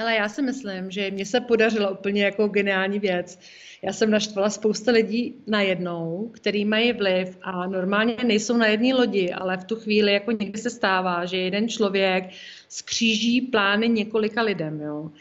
[0.01, 3.39] Ale já si myslím, že mně se podařilo úplně jako geniální věc.
[3.81, 9.31] Já jsem naštvala spousta lidí najednou, který mají vliv a normálně nejsou na jedné lodi,
[9.31, 12.23] ale v tu chvíli jako někdy se stává, že jeden člověk
[12.69, 14.81] skříží plány několika lidem.
[14.81, 15.11] Jo.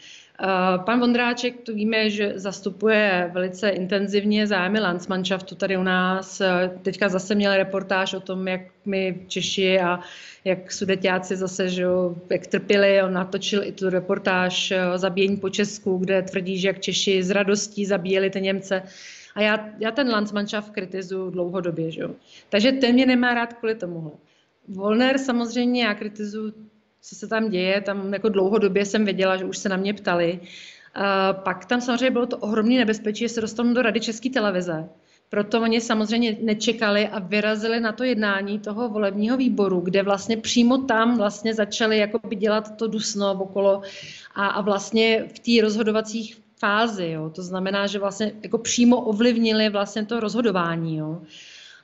[0.43, 6.41] Eh, pan Vondráček, to víme, že zastupuje velice intenzivně zájmy Landsmannschaftu tady u nás.
[6.41, 9.99] Eh, teďka zase měl reportáž o tom, jak my Češi a
[10.45, 13.01] jak sudetáci zase, že jo, jak trpěli.
[13.03, 17.29] On natočil i tu reportáž o zabíjení po Česku, kde tvrdí, že jak Češi z
[17.29, 18.83] radostí zabíjeli ty Němce.
[19.35, 22.11] A já, já ten Landsmannschaft kritizuju dlouhodobě, že jo.
[22.49, 24.11] Takže ten mě nemá rád kvůli tomuhle.
[24.67, 26.53] Volner samozřejmě já kritizuju
[27.01, 27.81] co se tam děje.
[27.81, 30.39] Tam jako dlouhodobě jsem věděla, že už se na mě ptali.
[30.41, 34.89] Uh, pak tam samozřejmě bylo to ohromné nebezpečí, že se dostanou do Rady České televize.
[35.29, 40.77] Proto oni samozřejmě nečekali a vyrazili na to jednání toho volebního výboru, kde vlastně přímo
[40.77, 43.81] tam vlastně začali jakoby dělat to dusno okolo
[44.35, 47.09] a, a vlastně v té rozhodovací fázi.
[47.09, 47.29] Jo.
[47.29, 50.97] To znamená, že vlastně jako přímo ovlivnili vlastně to rozhodování.
[50.97, 51.21] Jo.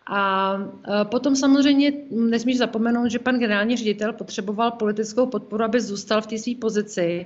[0.10, 0.54] A
[1.02, 6.28] e, potom samozřejmě nesmíš zapomenout, že pan generální ředitel potřeboval politickou podporu, aby zůstal v
[6.28, 7.26] té své pozici.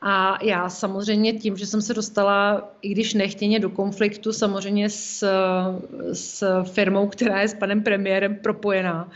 [0.00, 5.26] A já samozřejmě tím, že jsem se dostala, i když nechtěně, do konfliktu samozřejmě s,
[6.12, 9.10] s firmou, která je s panem premiérem propojená,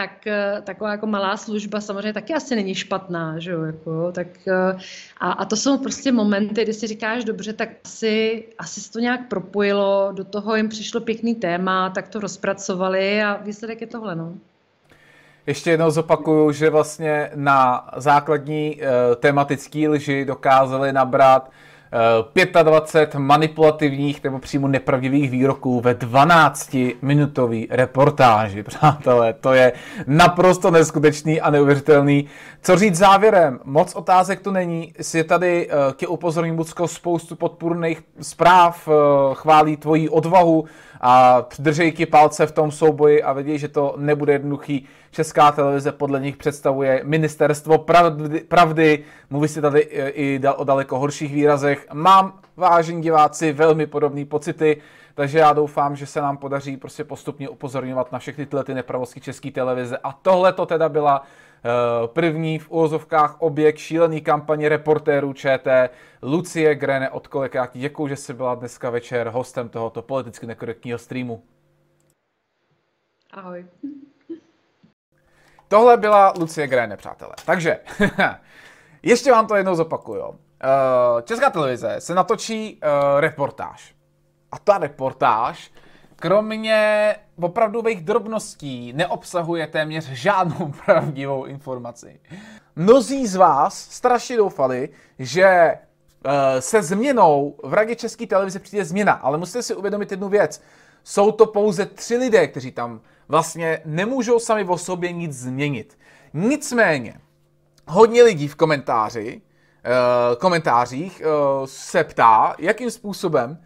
[0.00, 4.26] tak eh, taková jako malá služba samozřejmě taky asi není špatná, že jo, jako, tak
[4.48, 4.78] eh,
[5.20, 8.98] a, a to jsou prostě momenty, kdy si říkáš, dobře, tak asi, asi se to
[8.98, 14.16] nějak propojilo, do toho jim přišlo pěkný téma, tak to rozpracovali a výsledek je tohle,
[14.16, 14.34] no.
[15.46, 18.86] Ještě jednou zopakuju, že vlastně na základní e,
[19.16, 21.50] tematické lži dokázali nabrat
[22.62, 28.62] 25 manipulativních nebo přímo nepravdivých výroků ve 12-minutové reportáži.
[28.70, 29.72] Přátelé, to je
[30.06, 32.26] naprosto neskutečný a neuvěřitelný.
[32.62, 33.60] Co říct závěrem?
[33.64, 34.92] Moc otázek tu není.
[35.00, 38.94] Si tady uh, tě upozorním, Bucko, spoustu podpůrných zpráv, uh,
[39.34, 40.64] chválí tvoji odvahu,
[41.00, 44.86] a držej ti palce v tom souboji a vědí, že to nebude jednoduchý.
[45.10, 49.80] Česká televize podle nich představuje ministerstvo pravdy, pravdy mluví si tady
[50.14, 51.86] i o daleko horších výrazech.
[51.92, 54.76] Mám, vážení diváci, velmi podobné pocity,
[55.14, 59.20] takže já doufám, že se nám podaří prostě postupně upozorňovat na všechny tyhle ty nepravosti
[59.20, 59.98] České televize.
[60.04, 61.24] A tohle to teda byla Eh,
[62.06, 65.90] první v úvozovkách objekt šílený kampaně reportérů ČT
[66.22, 71.42] Lucie Grene od kolikrát děkuji, že jsi byla dneska večer hostem tohoto politicky nekorektního streamu.
[73.30, 73.66] Ahoj.
[75.68, 77.32] Tohle byla Lucie Grene, přátelé.
[77.46, 77.78] Takže,
[79.02, 80.38] ještě vám to jednou zopakuju.
[80.64, 83.94] Eh, Česká televize se natočí uh, reportáž.
[84.52, 85.70] A ta reportáž
[86.20, 92.20] kromě opravdových drobností neobsahuje téměř žádnou pravdivou informaci.
[92.76, 95.80] Mnozí z vás strašně doufali, že eh,
[96.60, 100.62] se změnou v radě České televize přijde změna, ale musíte si uvědomit jednu věc.
[101.04, 105.98] Jsou to pouze tři lidé, kteří tam vlastně nemůžou sami o sobě nic změnit.
[106.34, 107.20] Nicméně,
[107.88, 109.42] hodně lidí v komentáři,
[109.84, 111.26] eh, komentářích eh,
[111.66, 113.58] se ptá, jakým způsobem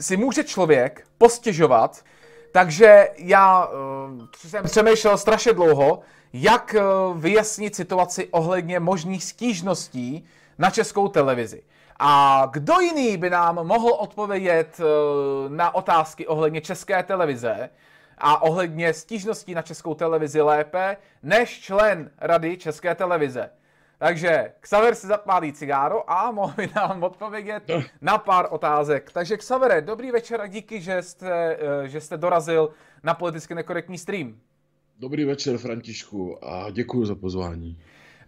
[0.00, 2.04] si může člověk postěžovat,
[2.52, 3.72] takže já uh,
[4.34, 6.00] jsem přemýšlel strašně dlouho,
[6.32, 10.26] jak uh, vyjasnit situaci ohledně možných stížností
[10.58, 11.62] na českou televizi.
[11.98, 17.70] A kdo jiný by nám mohl odpovědět uh, na otázky ohledně české televize
[18.18, 23.50] a ohledně stížností na českou televizi lépe, než člen Rady České televize?
[24.00, 27.62] Takže Xaver si zapálí cigáro a mohl by nám odpovědět
[28.00, 29.12] na pár otázek.
[29.12, 32.70] Takže Xavere, dobrý večer a díky, že jste, eh, že jste dorazil
[33.02, 34.36] na politicky nekorektní stream.
[34.98, 37.78] Dobrý večer, Františku, a děkuji za pozvání.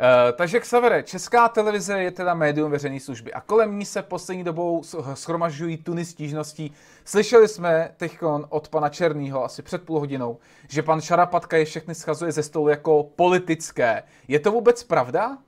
[0.01, 4.45] Uh, takže Xavere, Česká televize je teda médium veřejné služby a kolem ní se poslední
[4.45, 4.83] dobou
[5.15, 6.73] schromažují tuny stížností.
[7.05, 11.95] Slyšeli jsme teď od pana Černýho asi před půl hodinou, že pan Šarapatka je všechny
[11.95, 14.03] schazuje ze stolu jako politické.
[14.29, 15.39] Je to vůbec pravda?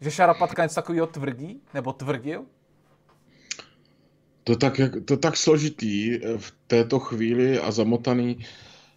[0.00, 1.60] Že Šarapatka něco takového tvrdí?
[1.74, 2.44] Nebo tvrdil?
[4.44, 8.38] to tak, jak, to tak složitý v této chvíli a zamotaný.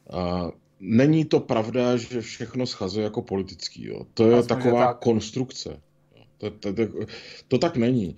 [0.09, 3.85] A není to pravda, že všechno schazuje jako politický.
[3.85, 4.05] Jo.
[4.13, 4.99] To je Aspoň taková tak.
[4.99, 5.81] konstrukce.
[6.37, 6.83] To, to, to,
[7.47, 8.15] to tak není.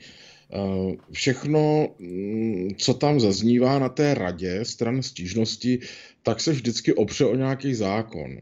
[1.12, 5.80] Všechno, mm, co tam zaznívá na té radě stran stížnosti,
[6.24, 8.38] tak se vždycky opře o nějaký zákon.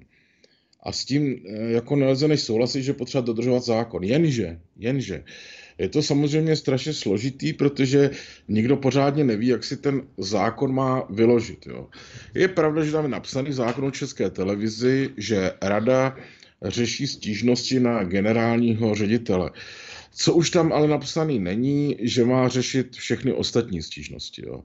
[0.84, 4.04] A s tím eh, jako nelze než souhlasit, že potřeba dodržovat zákon.
[4.04, 5.24] Jenže, jenže,
[5.78, 8.10] je to samozřejmě strašně složitý, protože
[8.48, 11.68] nikdo pořádně neví, jak si ten zákon má vyložit.
[11.68, 11.88] Jo.
[12.34, 16.18] Je pravda, že tam je napsaný zákon o české televizi, že rada
[16.64, 19.52] řeší stížnosti na generálního ředitele.
[20.16, 24.46] Co už tam ale napsaný není, že má řešit všechny ostatní stížnosti.
[24.46, 24.64] Jo.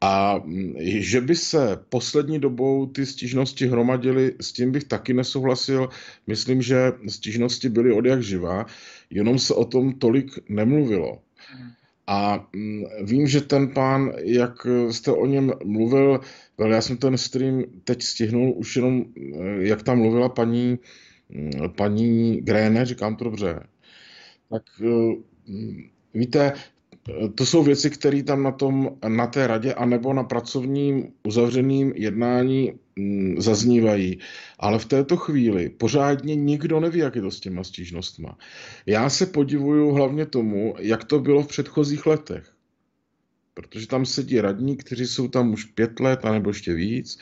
[0.00, 5.88] A mm, že by se poslední dobou ty stížnosti hromadily, s tím bych taky nesouhlasil.
[6.26, 8.66] Myslím, že stížnosti byly od jak živa,
[9.10, 11.18] jenom se o tom tolik nemluvilo.
[12.06, 16.20] A mm, vím, že ten pán, jak jste o něm mluvil,
[16.66, 20.78] já jsem ten stream teď stihnul už jenom, eh, jak tam mluvila paní,
[21.28, 23.60] mm, paní Gréne, říkám to dobře.
[24.50, 25.14] Tak eh,
[26.14, 26.52] víte,
[27.34, 32.72] to jsou věci, které tam na, tom, na té radě anebo na pracovním uzavřeným jednání
[32.96, 34.18] mm, zaznívají.
[34.58, 38.38] Ale v této chvíli pořádně nikdo neví, jak je to s těma stížnostma.
[38.86, 42.52] Já se podivuju hlavně tomu, jak to bylo v předchozích letech.
[43.54, 47.18] Protože tam sedí radní, kteří jsou tam už pět let, anebo ještě víc.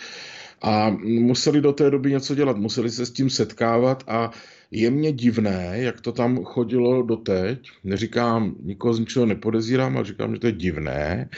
[0.62, 4.30] A museli do té doby něco dělat, museli se s tím setkávat a
[4.70, 7.70] je mně divné, jak to tam chodilo doteď.
[7.84, 11.30] Neříkám, nikoho z ničeho nepodezírám, ale říkám, že to je divné,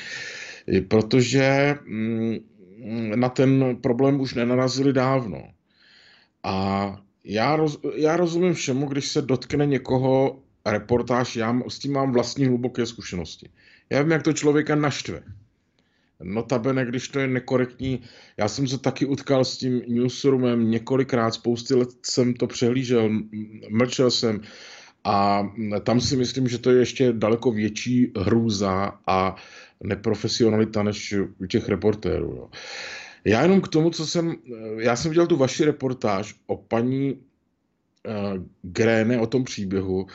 [0.88, 2.38] protože mm,
[3.14, 5.42] na ten problém už nenarazili dávno.
[6.42, 12.12] A já, roz, já rozumím všemu, když se dotkne někoho reportáž, já s tím mám
[12.12, 13.48] vlastní hluboké zkušenosti.
[13.90, 15.22] Já vím, jak to člověka naštve.
[16.22, 18.00] Notabene, když to je nekorektní,
[18.36, 23.10] já jsem se taky utkal s tím newsroomem několikrát, spousty let jsem to přehlížel,
[23.70, 24.40] mlčel jsem
[25.04, 25.48] a
[25.82, 29.36] tam si myslím, že to je ještě daleko větší hrůza a
[29.84, 32.34] neprofesionalita než u těch reportérů.
[32.36, 32.50] Jo.
[33.24, 34.34] Já jenom k tomu, co jsem,
[34.78, 40.06] já jsem viděl tu vaši reportáž o paní uh, Gréne, o tom příběhu.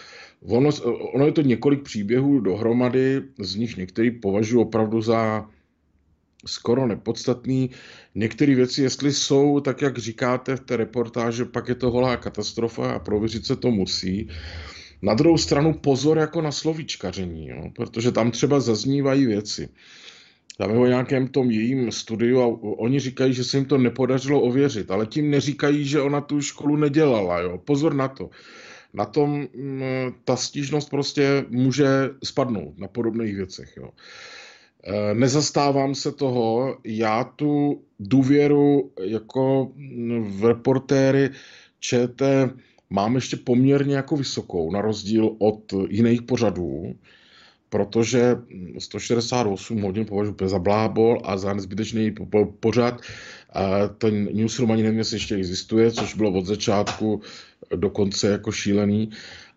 [0.41, 0.69] Ono,
[1.13, 5.49] ono je to několik příběhů dohromady, z nich některý považuji opravdu za
[6.47, 7.69] skoro nepodstatný.
[8.15, 12.91] Některé věci, jestli jsou, tak jak říkáte v té reportáži, pak je to holá katastrofa
[12.91, 14.29] a prověřit se to musí.
[15.01, 17.71] Na druhou stranu pozor jako na slovíčkaření, jo?
[17.75, 19.69] protože tam třeba zaznívají věci.
[20.57, 24.41] Tam je o nějakém tom jejím studiu a oni říkají, že se jim to nepodařilo
[24.41, 27.39] ověřit, ale tím neříkají, že ona tu školu nedělala.
[27.39, 27.57] Jo?
[27.57, 28.29] Pozor na to.
[28.93, 29.81] Na tom mm,
[30.23, 33.73] ta stížnost prostě může spadnout na podobných věcech.
[33.77, 33.89] Jo?
[34.85, 39.71] Eh, nezastávám se toho, já tu důvěru jako
[40.19, 41.29] v reportéry
[41.79, 42.21] ČT
[42.89, 46.95] mám ještě poměrně jako vysokou, na rozdíl od jiných pořadů,
[47.69, 48.35] protože
[48.79, 52.15] 168 hodin považuji za blábol a za nezbytečný
[52.59, 53.01] pořad.
[53.97, 57.21] Ten newsroom ani nevím, jestli ještě existuje, což bylo od začátku
[57.75, 59.09] dokonce jako šílený.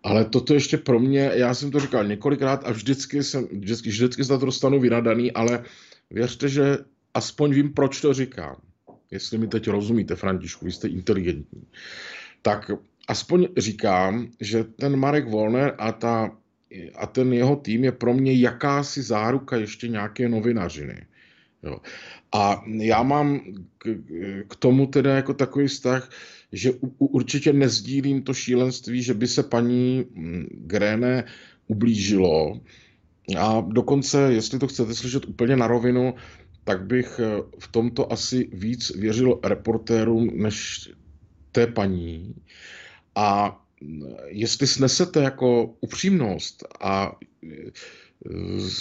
[0.02, 4.24] Ale toto ještě pro mě, já jsem to říkal několikrát a vždycky jsem, vždycky, vždycky
[4.24, 5.64] se to dostanu vynadaný, ale
[6.10, 6.78] věřte, že
[7.14, 8.56] aspoň vím, proč to říkám.
[9.10, 11.62] Jestli mi teď rozumíte, Františku, vy jste inteligentní.
[12.42, 12.70] Tak
[13.08, 16.30] aspoň říkám, že ten Marek Volner a, ta,
[16.94, 21.06] a ten jeho tým je pro mě jakási záruka ještě nějaké novinařiny.
[21.62, 21.78] Jo.
[22.34, 23.40] A já mám
[23.78, 23.88] k,
[24.48, 26.10] k tomu teda jako takový vztah,
[26.52, 31.24] že u, určitě nezdílím to šílenství, že by se paní mm, Gréne
[31.66, 32.60] ublížilo.
[33.38, 36.14] A dokonce, jestli to chcete slyšet úplně na rovinu,
[36.64, 40.88] tak bych eh, v tomto asi víc věřil reportérům než
[41.52, 42.34] té paní.
[43.14, 47.70] A mm, jestli snesete jako upřímnost a eh,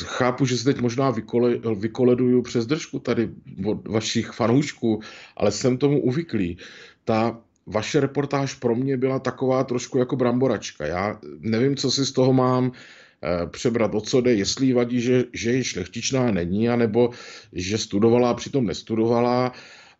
[0.03, 3.29] chápu, že se teď možná vykole, vykoleduju přes držku tady
[3.65, 5.01] od vašich fanoušků,
[5.37, 6.57] ale jsem tomu uvyklý.
[7.05, 10.85] Ta vaše reportáž pro mě byla taková trošku jako bramboračka.
[10.85, 15.23] Já nevím, co si z toho mám eh, přebrat, o co jde, jestli vadí, že,
[15.33, 17.09] že je šlechtičná není, anebo
[17.53, 19.51] že studovala a přitom nestudovala,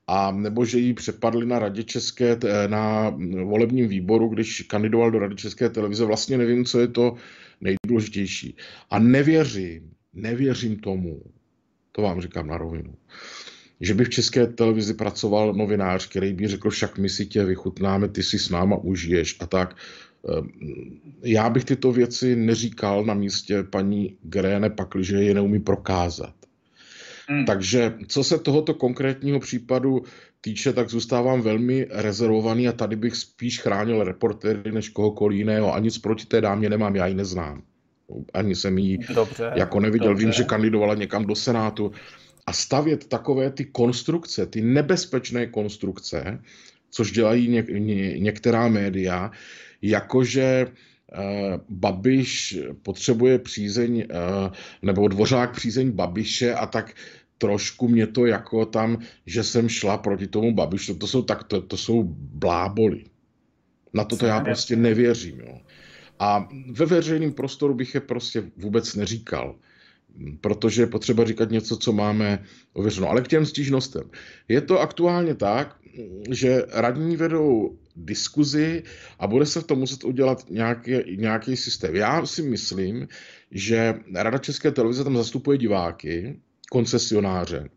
[0.07, 2.37] a nebo že jí přepadli na radě České,
[2.67, 6.05] na volebním výboru, když kandidoval do Rady České televize.
[6.05, 7.15] Vlastně nevím, co je to
[7.61, 8.55] nejdůležitější.
[8.89, 11.21] A nevěřím, nevěřím tomu,
[11.91, 12.93] to vám říkám na rovinu,
[13.81, 18.07] že by v české televizi pracoval novinář, který by řekl, však my si tě vychutnáme,
[18.07, 19.75] ty si s náma užiješ a tak.
[20.37, 20.49] Ehm,
[21.23, 26.33] já bych tyto věci neříkal na místě paní Gréne, pakliže je neumí prokázat.
[27.27, 27.45] Hmm.
[27.45, 30.03] Takže co se tohoto konkrétního případu
[30.41, 35.73] týče, tak zůstávám velmi rezervovaný a tady bych spíš chránil reportéry než kohokoliv jiného.
[35.73, 37.61] A nic proti té dámě nemám, já ji neznám.
[38.33, 40.07] Ani jsem ji dobře, jako neviděl.
[40.07, 40.25] Dobře.
[40.25, 41.91] Vím, že kandidovala někam do Senátu.
[42.47, 46.39] A stavět takové ty konstrukce, ty nebezpečné konstrukce,
[46.89, 49.31] což dělají něk, ně, některá média,
[49.81, 50.67] jakože
[51.07, 56.95] Uh, Babiš potřebuje přízeň, uh, nebo dvořák přízeň Babiše a tak
[57.37, 61.61] trošku mě to jako tam, že jsem šla proti tomu Babišu, to jsou, tak, to,
[61.61, 63.03] to jsou bláboli.
[63.93, 65.39] Na to, to já prostě nevěřím.
[65.39, 65.61] Jo.
[66.19, 69.55] A ve veřejném prostoru bych je prostě vůbec neříkal,
[70.41, 72.43] protože je potřeba říkat něco, co máme
[72.73, 73.09] ověřeno.
[73.09, 74.03] Ale k těm stížnostem.
[74.47, 75.75] Je to aktuálně tak,
[76.31, 78.83] že radní vedou diskuzi
[79.19, 81.95] a bude se v tom muset udělat nějaký, nějaký systém.
[81.95, 83.07] Já si myslím,
[83.51, 86.39] že Rada České televize tam zastupuje diváky,
[86.71, 87.69] koncesionáře.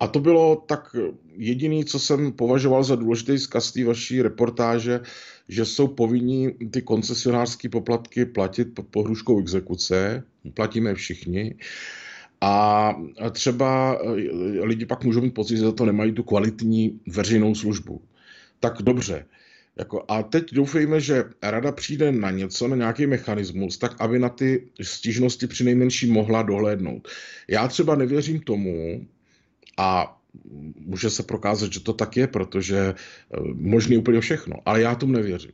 [0.00, 0.96] A to bylo tak
[1.36, 5.00] jediný, co jsem považoval za důležitý z té vaší reportáže,
[5.48, 10.24] že jsou povinní ty koncesionářské poplatky platit pod pohruškou exekuce,
[10.54, 11.54] platíme všichni.
[12.40, 12.94] A
[13.30, 18.02] třeba eh, lidi pak můžou mít pocit, že za to nemají tu kvalitní veřejnou službu.
[18.60, 19.26] Tak dobře.
[19.76, 24.28] Jako, a teď doufejme, že rada přijde na něco, na nějaký mechanismus, tak aby na
[24.28, 27.08] ty stížnosti při nejmenší mohla dohlédnout.
[27.48, 29.06] Já třeba nevěřím tomu,
[29.76, 30.19] a
[30.76, 32.94] může se prokázat, že to tak je, protože eh,
[33.54, 35.52] možný úplně všechno, ale já tomu nevěřím.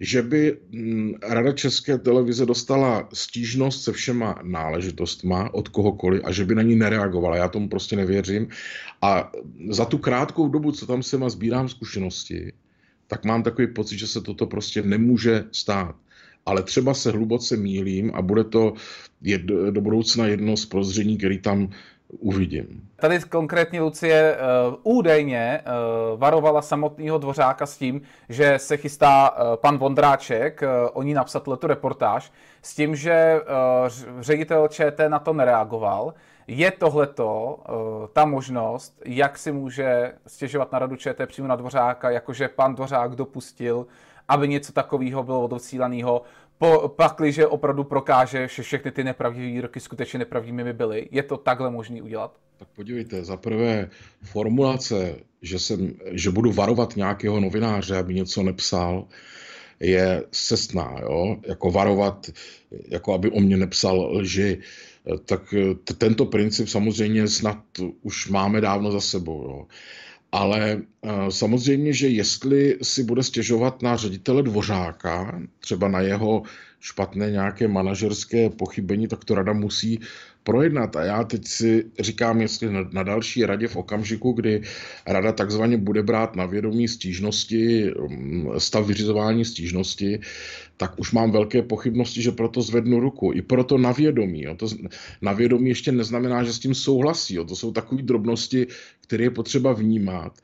[0.00, 6.44] Že by mm, Rada České televize dostala stížnost se všema náležitostma od kohokoliv a že
[6.44, 8.48] by na ní nereagovala, já tomu prostě nevěřím.
[9.02, 9.32] A
[9.70, 12.52] za tu krátkou dobu, co tam jsem a sbírám zkušenosti,
[13.06, 15.96] tak mám takový pocit, že se toto prostě nemůže stát.
[16.46, 18.74] Ale třeba se hluboce mílím a bude to
[19.22, 21.68] jed, do budoucna jedno z prozření, který tam
[22.18, 22.88] uvidím.
[22.96, 29.56] Tady konkrétně Lucie uh, údajně uh, varovala samotného dvořáka s tím, že se chystá uh,
[29.56, 32.32] pan Vondráček uh, o ní napsat letu reportáž,
[32.62, 36.14] s tím, že uh, ředitel ČT na to nereagoval.
[36.46, 37.74] Je tohleto uh,
[38.12, 43.16] ta možnost, jak si může stěžovat na radu ČT přímo na Dvořáka, jakože pan Dvořák
[43.16, 43.86] dopustil,
[44.28, 46.22] aby něco takového bylo odosílaného,
[46.60, 51.08] po, pakliže opravdu prokáže, že všechny ty nepravdivé výroky skutečně nepravdivými byly.
[51.10, 52.36] Je to takhle možné udělat?
[52.56, 53.90] Tak podívejte, za prvé
[54.22, 59.08] formulace, že, jsem, že budu varovat nějakého novináře, aby něco nepsal,
[59.80, 61.36] je sestná, jo?
[61.48, 62.30] jako varovat,
[62.88, 64.60] jako aby o mě nepsal lži
[65.24, 65.54] tak
[65.84, 67.58] t- tento princip samozřejmě snad
[68.02, 69.42] už máme dávno za sebou.
[69.42, 69.66] Jo.
[70.32, 76.42] Ale uh, samozřejmě, že jestli si bude stěžovat na ředitele dvořáka, třeba na jeho
[76.80, 80.00] špatné nějaké manažerské pochybení, tak to rada musí
[80.44, 80.96] projednat.
[80.96, 84.62] A já teď si říkám, jestli na, na další radě v okamžiku, kdy
[85.06, 90.20] rada takzvaně bude brát na vědomí stížnosti, mm, stav vyřizování stížnosti,
[90.76, 93.32] tak už mám velké pochybnosti, že proto zvednu ruku.
[93.34, 94.42] I proto na vědomí.
[94.42, 94.54] Jo.
[94.54, 94.66] To
[95.22, 97.34] na vědomí ještě neznamená, že s tím souhlasí.
[97.34, 97.44] Jo.
[97.44, 98.66] To jsou takové drobnosti,
[99.00, 100.40] které je potřeba vnímat.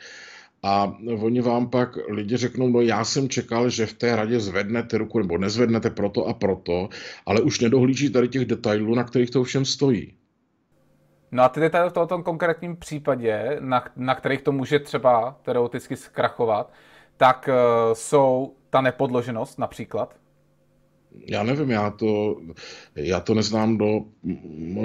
[0.67, 4.99] A oni vám pak lidi řeknou, no já jsem čekal, že v té radě zvednete
[4.99, 6.89] ruku nebo nezvednete proto a proto,
[7.27, 10.15] ale už nedohlíží tady těch detailů, na kterých to všem stojí.
[11.33, 15.97] No a ty detaily v tomto konkrétním případě, na, na kterých to může třeba teoreticky
[15.97, 16.73] zkrachovat,
[17.17, 20.15] tak uh, jsou ta nepodloženost například?
[21.27, 22.41] Já nevím, já to,
[22.95, 24.01] já to neznám do,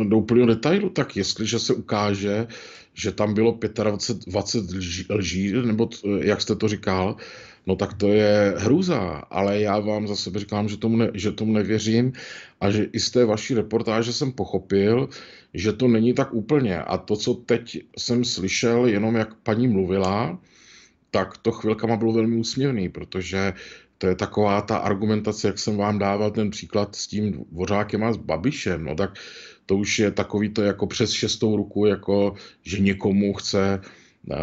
[0.03, 2.47] do úplného detailu, tak jestliže se ukáže,
[2.93, 7.15] že tam bylo 25 20 lží, lží, nebo t, jak jste to říkal,
[7.67, 11.31] no tak to je hrůza, ale já vám za sebe říkám, že tomu, ne, že
[11.31, 12.13] tomu nevěřím
[12.61, 15.09] a že i z té vaší reportáže jsem pochopil,
[15.53, 16.77] že to není tak úplně.
[16.77, 20.39] A to, co teď jsem slyšel, jenom jak paní mluvila,
[21.11, 23.53] tak to chvilkama bylo velmi úsměvný, protože
[24.01, 28.13] to je taková ta argumentace, jak jsem vám dával ten příklad s tím vořákem a
[28.13, 29.13] s Babišem, no tak
[29.65, 32.33] to už je takový to jako přes šestou ruku, jako
[32.63, 33.81] že někomu chce
[34.29, 34.35] uh,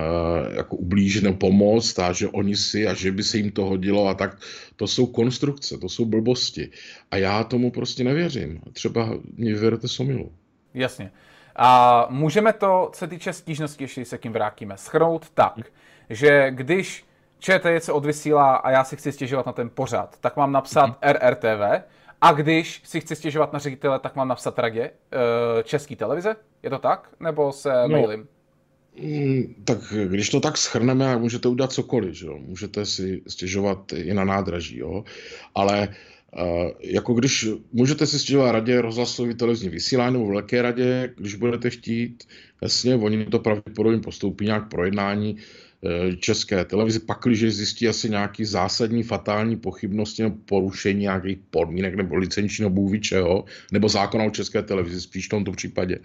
[0.57, 4.09] jako ublížit nebo pomoct a že oni si a že by se jim to hodilo
[4.09, 4.39] a tak.
[4.77, 6.71] To jsou konstrukce, to jsou blbosti.
[7.11, 8.61] A já tomu prostě nevěřím.
[8.73, 10.33] Třeba mě vyvedete somilu.
[10.75, 11.11] Jasně.
[11.57, 15.73] A můžeme to, co se týče stížnosti, ještě se kým vrátíme, schrnout tak,
[16.11, 17.08] že když
[17.39, 21.13] ČT se odvysílá a já si chci stěžovat na ten pořad, tak mám napsat mm-hmm.
[21.13, 21.85] RRTV,
[22.21, 26.37] a když si chci stěžovat na ředitele, tak mám napsat radě uh, České televize?
[26.63, 27.09] Je to tak?
[27.21, 28.29] Nebo se no, mailím?
[29.03, 32.39] Mm, tak když to tak schrneme, můžete udělat cokoliv, že jo?
[32.39, 35.05] můžete si stěžovat i na nádraží, jo?
[35.55, 35.89] ale
[36.33, 41.71] Uh, jako když můžete si stěžovat radě rozhlasový televizní vysílání nebo velké radě, když budete
[41.71, 42.25] chtít,
[42.63, 45.37] jasně, oni to pravděpodobně postoupí nějak projednání
[46.19, 52.71] české televize, pakliže zjistí asi nějaký zásadní fatální pochybnosti nebo porušení nějakých podmínek nebo licenčního
[52.71, 55.99] bůh čeho, nebo zákona o české televizi, spíš v tomto případě,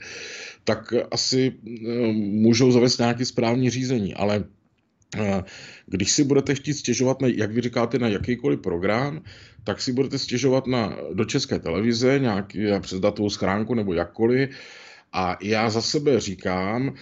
[0.63, 4.43] tak asi uh, můžou zavést nějaký správní řízení, ale
[5.85, 9.21] když si budete chtít stěžovat, na, jak vy říkáte, na jakýkoliv program,
[9.63, 14.49] tak si budete stěžovat na, do české televize, nějaký přes datovou schránku nebo jakkoliv.
[15.13, 16.93] A já za sebe říkám,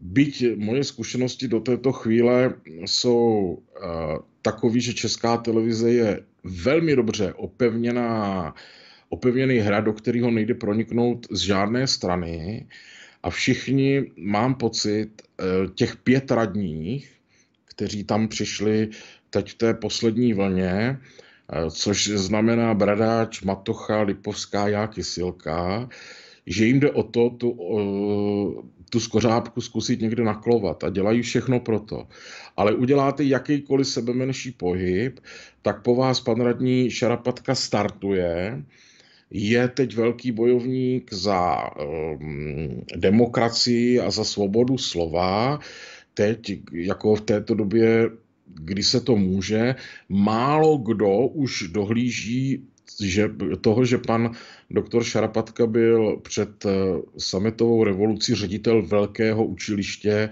[0.00, 2.54] byť moje zkušenosti do této chvíle
[2.86, 8.54] jsou uh, takový, že česká televize je velmi dobře opevněná,
[9.08, 12.66] opevněný hra, do kterého nejde proniknout z žádné strany.
[13.22, 17.16] A všichni, mám pocit, uh, těch pět radních,
[17.64, 18.88] kteří tam přišli
[19.30, 25.88] teď v té poslední vlně, eh, což znamená Bradáč, Matocha, Lipovská, já Kysilka,
[26.46, 27.50] že jim jde o to tu,
[28.90, 32.06] tu skořápku zkusit někde naklovat a dělají všechno pro to.
[32.56, 35.20] Ale uděláte jakýkoliv sebemenší pohyb,
[35.62, 38.62] tak po vás pan radní Šarapatka startuje,
[39.30, 45.58] je teď velký bojovník za um, demokracii a za svobodu slova,
[46.14, 48.10] teď, jako v této době,
[48.46, 49.74] kdy se to může,
[50.08, 52.66] málo kdo už dohlíží
[53.00, 53.30] že
[53.60, 54.30] toho, že pan
[54.70, 56.70] doktor Šarapatka byl před eh,
[57.18, 60.30] sametovou revolucí ředitel velkého učiliště,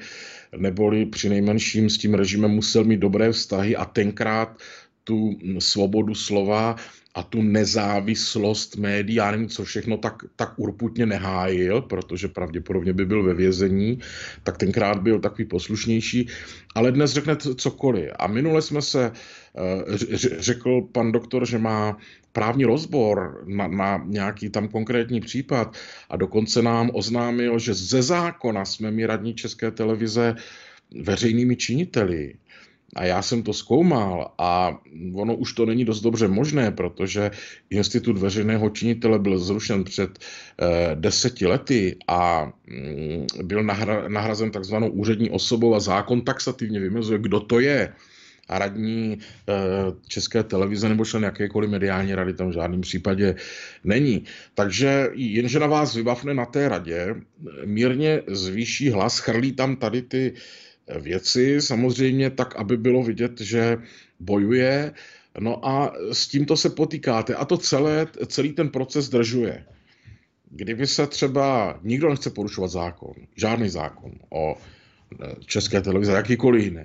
[0.57, 4.59] neboli při nejmenším s tím režimem musel mít dobré vztahy a tenkrát
[5.05, 6.77] tu svobodu slova
[7.15, 13.07] a tu nezávislost médií, já nevím, co všechno, tak, tak urputně nehájil, protože pravděpodobně by
[13.07, 13.99] byl ve vězení,
[14.43, 16.29] tak tenkrát byl takový poslušnější,
[16.75, 18.11] ale dnes řekne cokoliv.
[18.19, 19.13] A minule jsme se,
[19.59, 21.99] eh, řekl pan doktor, že má
[22.33, 25.77] právní rozbor na, na nějaký tam konkrétní případ
[26.11, 30.35] a dokonce nám oznámil, že ze zákona jsme my radní České televize
[31.03, 32.35] veřejnými činiteli.
[32.95, 34.79] A já jsem to zkoumal a
[35.15, 37.31] ono už to není dost dobře možné, protože
[37.71, 44.89] institut veřejného činitele byl zrušen před eh, deseti lety a mm, byl nahra, nahrazen takzvanou
[44.89, 47.93] úřední osobou a zákon taxativně vymezuje, kdo to je.
[48.49, 49.53] A radní eh,
[50.09, 53.35] České televize nebo člen jakékoliv mediální rady tam v žádném případě
[53.85, 54.25] není.
[54.55, 57.15] Takže jenže na vás vybavne na té radě,
[57.65, 60.33] mírně zvýší hlas, chrlí tam tady ty
[61.01, 63.79] věci, samozřejmě tak, aby bylo vidět, že
[64.21, 64.93] bojuje.
[65.39, 69.65] No a s tímto se potýkáte a to celé, celý ten proces držuje.
[70.51, 74.57] Kdyby se třeba, nikdo nechce porušovat zákon, žádný zákon o
[75.47, 76.85] české televize, jakýkoliv jiný,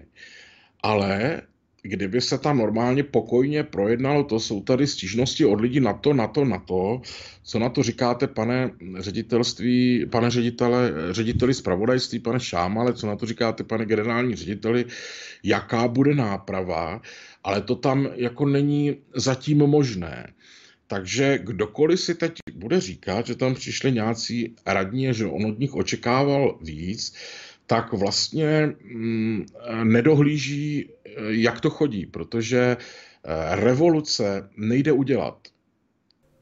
[0.84, 1.42] ale
[1.84, 6.28] kdyby se tam normálně pokojně projednalo, to jsou tady stížnosti od lidí na to, na
[6.28, 7.02] to, na to,
[7.44, 13.26] co na to říkáte, pane ředitelství, pane ředitele, řediteli zpravodajství, pane Šámale, co na to
[13.26, 14.86] říkáte, pane generální řediteli,
[15.44, 17.02] jaká bude náprava,
[17.44, 20.34] ale to tam jako není zatím možné.
[20.88, 25.74] Takže kdokoliv si teď bude říkat, že tam přišli nějací radní že on od nich
[25.74, 27.14] očekával víc,
[27.70, 29.46] tak vlastně mm,
[29.84, 30.90] nedohlíží,
[31.28, 35.38] jak to chodí, protože eh, revoluce nejde udělat.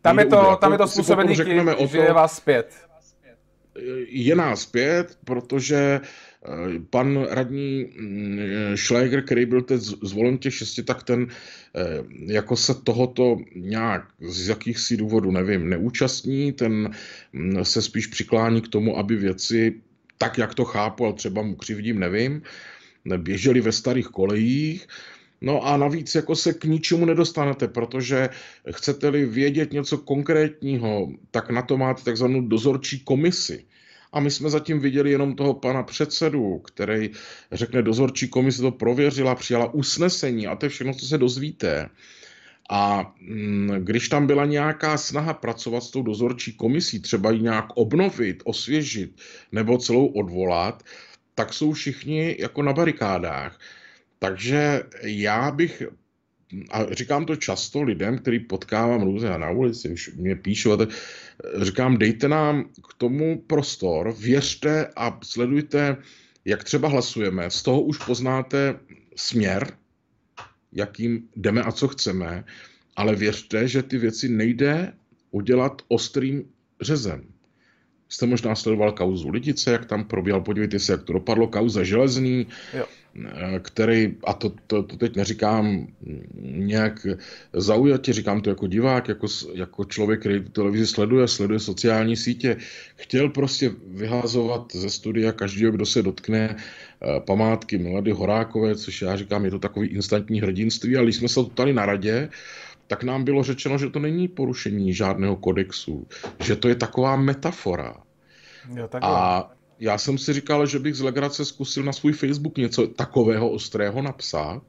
[0.02, 0.60] Tam je to, udělat.
[0.60, 2.76] tam je to způsobený tím, že je vás zpět.
[4.08, 6.50] Je nás zpět, protože eh,
[6.90, 8.40] pan radní mm,
[8.76, 11.28] Schläger, který byl teď zvolen těch šesti, tak ten
[11.76, 12.04] eh,
[12.34, 16.90] jako se tohoto nějak z jakýchsi důvodů, nevím, neúčastní, ten
[17.34, 19.82] mm, se spíš přiklání k tomu, aby věci
[20.18, 22.42] tak, jak to chápu, ale třeba mu křivdím, nevím,
[23.18, 24.88] běželi ve starých kolejích,
[25.42, 28.30] No a navíc jako se k ničemu nedostanete, protože
[28.72, 33.66] chcete-li vědět něco konkrétního, tak na to máte takzvanou dozorčí komisi.
[34.14, 37.12] A my jsme zatím viděli jenom toho pana předsedu, který
[37.52, 41.90] řekne, dozorčí komise to prověřila, přijala usnesení a to je všechno, co se dozvíte.
[42.70, 47.66] A mm, když tam byla nějaká snaha pracovat s tou dozorčí komisí, třeba ji nějak
[47.76, 50.84] obnovit, osvěžit nebo celou odvolat,
[51.36, 53.60] tak jsou všichni jako na barikádách.
[54.20, 55.84] Takže já bych,
[56.72, 60.90] a říkám to často lidem, který potkávám různě na ulici, už mě píšou, tak,
[61.62, 65.98] říkám, dejte nám k tomu prostor, věřte a sledujte,
[66.46, 67.50] jak třeba hlasujeme.
[67.50, 68.80] Z toho už poznáte
[69.16, 69.78] směr,
[70.72, 72.44] jakým jdeme a co chceme,
[72.96, 74.94] ale věřte, že ty věci nejde
[75.32, 76.50] udělat ostrým
[76.82, 77.24] řezem.
[78.10, 82.48] Jste možná sledoval kauzu Lidice, jak tam probíhal, podívejte se, jak to dopadlo, kauza Železný,
[82.74, 82.86] jo.
[83.62, 85.88] Který, a to, to, to teď neříkám
[86.42, 87.08] nějak
[87.54, 92.58] zaujatě, říkám to jako divák, jako, jako člověk, který televizi sleduje, sleduje sociální sítě,
[92.96, 99.16] chtěl prostě vyhazovat ze studia každého, kdo se dotkne eh, památky Milady Horákové, což já
[99.16, 102.30] říkám, je to takový instantní hrdinství, ale když jsme se tady na radě,
[102.88, 106.08] tak nám bylo řečeno, že to není porušení žádného kodexu,
[106.44, 107.94] že to je taková metafora.
[108.76, 112.88] Jo, a já jsem si říkal, že bych z legrace zkusil na svůj Facebook něco
[112.88, 114.62] takového ostrého napsat.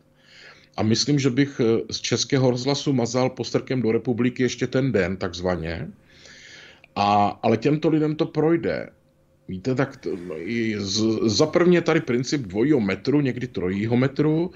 [0.77, 5.17] A myslím, že bych eh, z Českého rozhlasu mazal postrkem do republiky ještě ten den,
[5.17, 5.89] takzvaně.
[6.97, 8.91] A, ale těmto lidem to projde.
[9.49, 10.11] Víte, tak to,
[10.77, 14.51] z, za prvně tady princip dvojího metru, někdy trojího metru.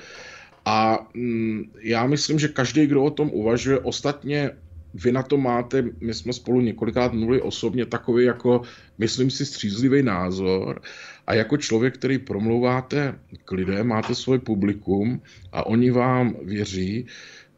[0.64, 4.50] A mm, já myslím, že každý, kdo o tom uvažuje, ostatně
[4.95, 8.62] vy na to máte, my jsme spolu několikrát mluvili osobně, takový jako,
[8.99, 10.82] myslím si, střízlivý názor
[11.26, 15.22] a jako člověk, který promlouváte k lidem, máte svoje publikum
[15.53, 17.07] a oni vám věří,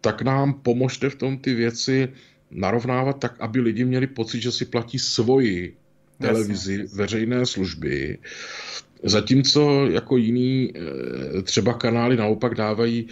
[0.01, 2.09] tak nám pomožte v tom ty věci
[2.51, 5.77] narovnávat tak, aby lidi měli pocit, že si platí svoji
[6.19, 6.97] televizi, Jasně.
[6.97, 8.19] veřejné služby,
[9.03, 13.09] zatímco jako jiný eh, třeba kanály naopak dávají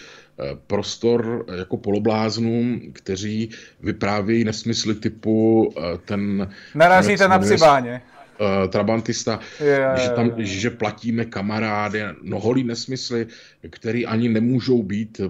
[0.66, 6.51] prostor eh, jako polobláznům, kteří vyprávějí nesmysly typu eh, ten...
[6.74, 8.03] Narážíte na přibáně.
[8.68, 10.39] Trabantista, yeah, že, tam, yeah.
[10.39, 13.26] že platíme kamarády, noholí nesmysly,
[13.70, 15.20] které ani nemůžou být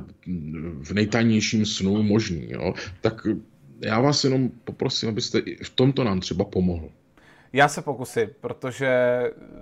[0.83, 2.47] v nejtajnějším snu možný.
[2.51, 2.75] Jo?
[3.01, 3.27] Tak
[3.81, 6.89] já vás jenom poprosím, abyste v tomto nám třeba pomohl.
[7.53, 8.91] Já se pokusím, protože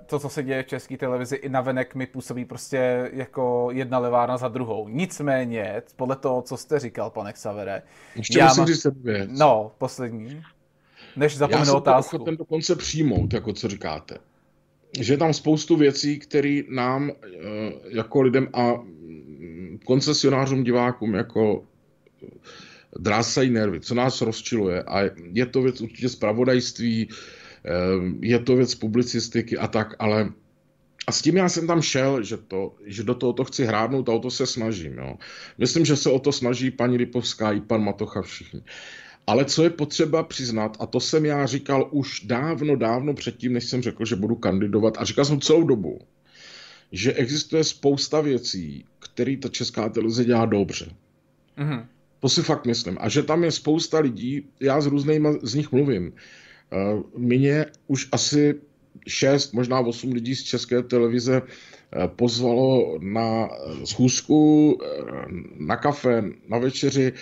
[0.05, 4.37] to, co se děje v české televizi i navenek mi působí prostě jako jedna levárna
[4.37, 4.87] za druhou.
[4.87, 7.81] Nicméně, podle toho, co jste říkal, pane Xavere.
[8.15, 9.29] Ještě já musím říct věc.
[9.33, 10.41] No, poslední.
[11.15, 12.15] Než zapomenu otázku.
[12.15, 14.17] Já jsem dokonce přijmout, jako co říkáte.
[14.99, 17.37] Že je tam spoustu věcí, které nám eh,
[17.89, 18.73] jako lidem a
[19.85, 21.63] koncesionářům, divákům jako
[22.99, 24.83] drásají nervy, co nás rozčiluje.
[24.83, 27.15] A je to věc určitě zpravodajství, Ehm,
[28.21, 30.33] je to věc publicistiky a tak, ale
[31.07, 34.09] a s tím já jsem tam šel, že, to, že do toho to chci hrádnout
[34.09, 34.97] a o to se snažím.
[34.97, 35.15] Jo.
[35.57, 38.61] Myslím, že se o to snaží paní Lipovská i pan Matocha všichni.
[39.27, 43.63] Ale co je potřeba přiznat, a to jsem já říkal už dávno, dávno předtím, než
[43.63, 45.99] jsem řekl, že budu kandidovat, a říkal jsem celou dobu,
[46.91, 50.91] že existuje spousta věcí, které ta česká televize dělá dobře.
[51.57, 51.85] Mm-hmm.
[52.19, 52.97] To si fakt myslím.
[52.99, 56.17] A že tam je spousta lidí, já s různými z nich mluvím, Eh,
[57.17, 58.55] mě už asi
[59.07, 63.49] šest, možná osm lidí z české televize eh, pozvalo na
[63.83, 65.25] schůzku, eh,
[65.57, 67.13] na kafe, na večeři.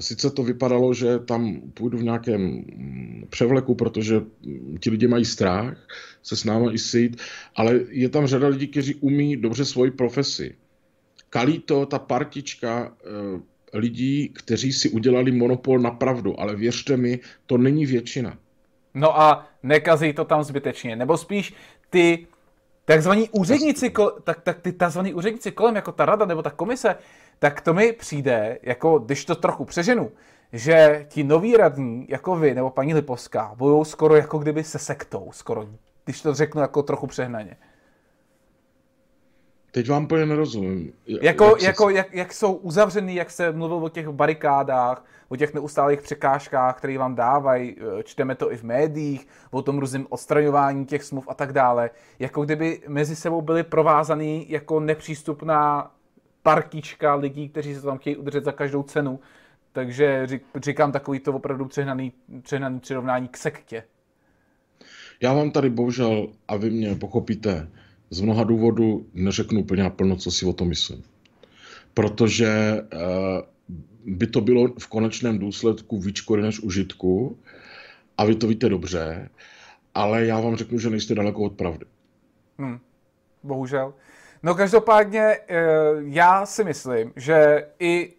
[0.00, 4.20] Sice to vypadalo, že tam půjdu v nějakém mm, převleku, protože
[4.80, 5.86] ti lidi mají strach
[6.22, 7.16] se s námi i sejít,
[7.54, 10.54] ale je tam řada lidí, kteří umí dobře svoji profesi.
[11.30, 12.96] Kalí to ta partička
[13.72, 18.38] lidí, kteří si udělali monopol na pravdu, ale věřte mi, to není většina.
[18.96, 20.96] No a nekazí to tam zbytečně.
[20.96, 21.54] Nebo spíš
[21.90, 22.26] ty
[22.84, 23.92] takzvaní úředníci,
[24.24, 26.96] tak, tak ty takzvaní úředníci kolem, jako ta rada nebo ta komise,
[27.38, 30.12] tak to mi přijde, jako když to trochu přeženu,
[30.52, 35.28] že ti noví radní, jako vy nebo paní Lipovská, budou skoro jako kdyby se sektou,
[35.32, 35.66] skoro,
[36.04, 37.56] když to řeknu jako trochu přehnaně.
[39.76, 40.92] Teď vám úplně nerozumím.
[41.06, 45.54] Jako, jak, jako, jak, jak jsou uzavřený, jak se mluvil o těch barikádách, o těch
[45.54, 50.86] neustálých překážkách, které vám dávají, eh, čteme to i v médiích, o tom různém odstraňování
[50.86, 51.90] těch smluv a tak dále.
[52.18, 55.90] Jako kdyby mezi sebou byly provázaný jako nepřístupná
[56.42, 59.20] partička lidí, kteří se tam chtějí udržet za každou cenu.
[59.72, 62.12] Takže říkám takový to opravdu přehnaný,
[62.42, 63.84] přehnaný přirovnání k sektě.
[65.20, 67.68] Já vám tady bohužel, a vy mě pochopíte,
[68.10, 71.02] z mnoha důvodů neřeknu úplně naplno, co si o tom myslím.
[71.94, 72.86] Protože eh,
[74.06, 77.38] by to bylo v konečném důsledku víc než užitku
[78.18, 79.28] a vy to víte dobře,
[79.94, 81.86] ale já vám řeknu, že nejste daleko od pravdy.
[82.58, 82.78] Hmm,
[83.42, 83.94] bohužel.
[84.42, 85.64] No každopádně eh,
[85.98, 88.12] já si myslím, že i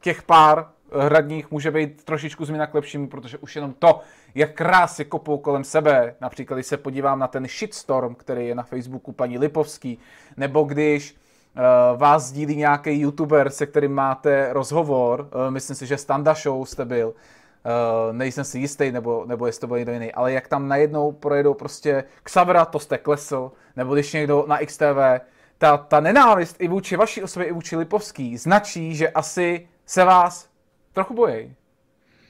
[0.00, 0.66] těch pár
[0.98, 4.00] hradních může být trošičku změna k lepšímu, protože už jenom to,
[4.34, 8.62] jak krásně kopou kolem sebe, například když se podívám na ten shitstorm, který je na
[8.62, 9.98] Facebooku paní Lipovský,
[10.36, 15.96] nebo když uh, vás sdílí nějaký youtuber, se kterým máte rozhovor, uh, myslím si, že
[15.96, 20.12] Standa Show jste byl, uh, nejsem si jistý, nebo, nebo jestli to byl někdo jiný,
[20.12, 25.20] ale jak tam najednou projedou prostě Xavra, to jste klesl, nebo když někdo na XTV,
[25.58, 30.51] ta, ta nenávist i vůči vaší osobě, i vůči Lipovský značí, že asi se vás
[30.92, 31.54] trochu bojí.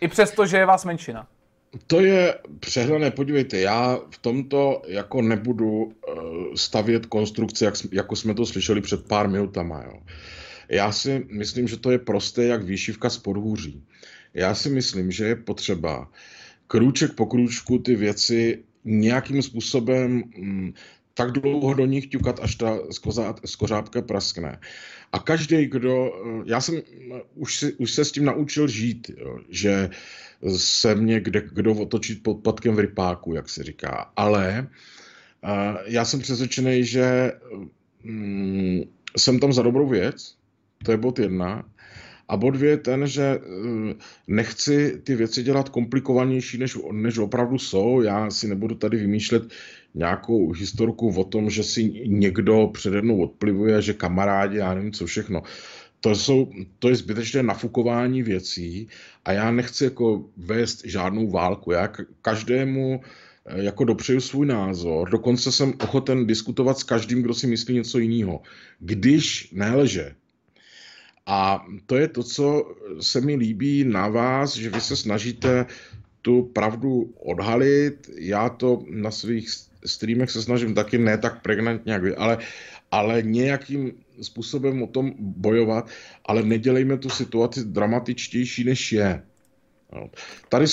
[0.01, 1.29] I přesto, že je vás menšina.
[1.87, 3.11] to je přehledné.
[3.11, 6.13] Podívejte, já v tomto jako nebudu eh,
[6.55, 9.83] stavět konstrukce, jak, jako jsme to slyšeli před pár minutama.
[9.85, 10.03] Jo.
[10.69, 13.85] Já si myslím, že to je prosté jak výšivka z podhůří.
[14.35, 16.09] Já si myslím, že je potřeba
[16.67, 20.73] krůček po krůčku ty věci nějakým způsobem mm,
[21.15, 22.79] tak dlouho do nich ťukat, až ta
[23.45, 24.61] skořápka praskne.
[25.13, 29.11] A každý, kdo, eh, já jsem eh, už, si, už se s tím naučil žít,
[29.17, 29.91] jo, že
[30.57, 34.11] se mě kde, kdo otočí pod patkem v rypáku, jak se říká.
[34.17, 34.69] Ale
[35.45, 37.33] uh, já jsem přesvědčený, že
[38.05, 38.83] um,
[39.17, 40.35] jsem tam za dobrou věc,
[40.85, 41.65] to je bod jedna.
[42.29, 43.39] A bod dvě je ten, že
[44.27, 48.03] nechci ty věci dělat komplikovanější, než, než opravdu jsou.
[48.03, 49.43] Já si nebudu tady vymýšlet
[49.95, 55.07] nějakou historku o tom, že si někdo přede mnou odplivuje, že kamarádi, já nevím co
[55.07, 55.43] všechno.
[56.01, 58.89] To, jsou, to je zbytečné nafukování věcí
[59.25, 61.73] a já nechci jako vést žádnou válku.
[61.73, 61.89] Já
[62.23, 63.01] každému
[63.47, 67.99] eh, jako dopřeju svůj názor, dokonce jsem ochoten diskutovat s každým, kdo si myslí něco
[67.99, 68.43] jiného,
[68.79, 70.15] když nelže.
[71.27, 75.67] A to je to, co se mi líbí na vás, že vy se snažíte
[76.23, 78.11] tu pravdu odhalit.
[78.19, 79.51] Já to na svých
[79.87, 82.39] streamech se snažím taky ne tak pregnantně, jak vy, ale,
[82.91, 85.91] ale nějakým způsobem o tom bojovat,
[86.25, 89.23] ale nedělejme tu situaci dramatičtější, než je.
[90.49, 90.67] Tady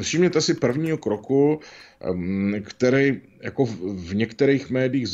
[0.00, 1.60] všimněte si prvního kroku,
[2.62, 3.64] který jako
[3.94, 5.08] v některých médiích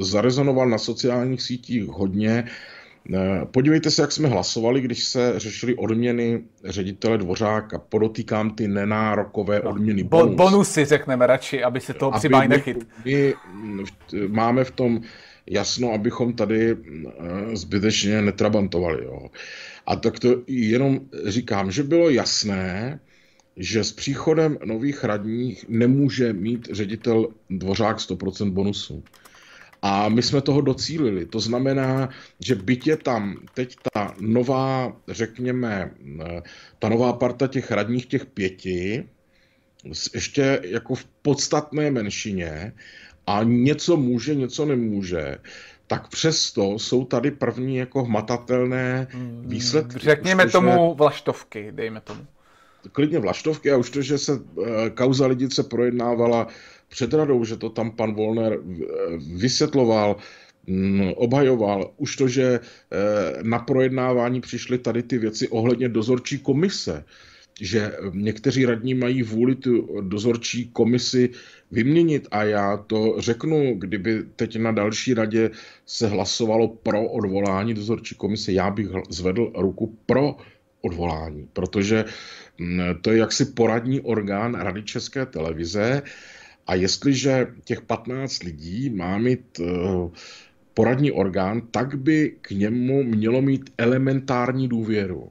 [0.00, 2.44] zarezonoval na sociálních sítích hodně,
[3.50, 7.78] podívejte se, jak jsme hlasovali, když se řešili odměny ředitele Dvořáka.
[7.78, 10.04] Podotýkám ty nenárokové no, odměny.
[10.04, 10.36] Bonus.
[10.36, 12.86] bonusy řekneme radši, aby se toho přibáj nechyt.
[13.04, 13.84] My, my
[14.28, 15.00] máme v tom
[15.46, 19.04] jasno, abychom tady eh, zbytečně netrabantovali.
[19.04, 19.28] Jo.
[19.86, 23.00] A tak to jenom říkám, že bylo jasné,
[23.56, 29.04] že s příchodem nových radních nemůže mít ředitel Dvořák 100% bonusu.
[29.84, 31.26] A my jsme toho docílili.
[31.26, 32.08] To znamená,
[32.40, 36.42] že byť je tam teď ta nová, řekněme, eh,
[36.78, 39.08] ta nová parta těch radních, těch pěti,
[40.14, 42.72] ještě jako v podstatné menšině
[43.26, 45.38] a něco může, něco nemůže,
[45.86, 49.98] tak přesto jsou tady první jako hmatatelné hmm, výsledky.
[49.98, 52.26] Řekněme to, tomu vlaštovky, dejme tomu.
[52.92, 56.46] Klidně vlaštovky a už to, že se eh, kauza lidice projednávala
[56.94, 58.58] před radou, že to tam pan Volner
[59.34, 60.16] vysvětloval,
[60.66, 61.90] mm, obhajoval.
[61.96, 67.04] Už to, že eh, na projednávání přišly tady ty věci ohledně dozorčí komise,
[67.60, 71.30] že někteří radní mají vůli tu dozorčí komisi
[71.70, 75.50] vyměnit a já to řeknu, kdyby teď na další radě
[75.86, 80.36] se hlasovalo pro odvolání dozorčí komise, já bych zvedl ruku pro
[80.82, 82.04] odvolání, protože
[82.58, 86.02] mm, to je jaksi poradní orgán Rady České televize,
[86.66, 89.64] a jestliže těch 15 lidí má mít eh,
[90.74, 95.30] poradní orgán, tak by k němu mělo mít elementární důvěru.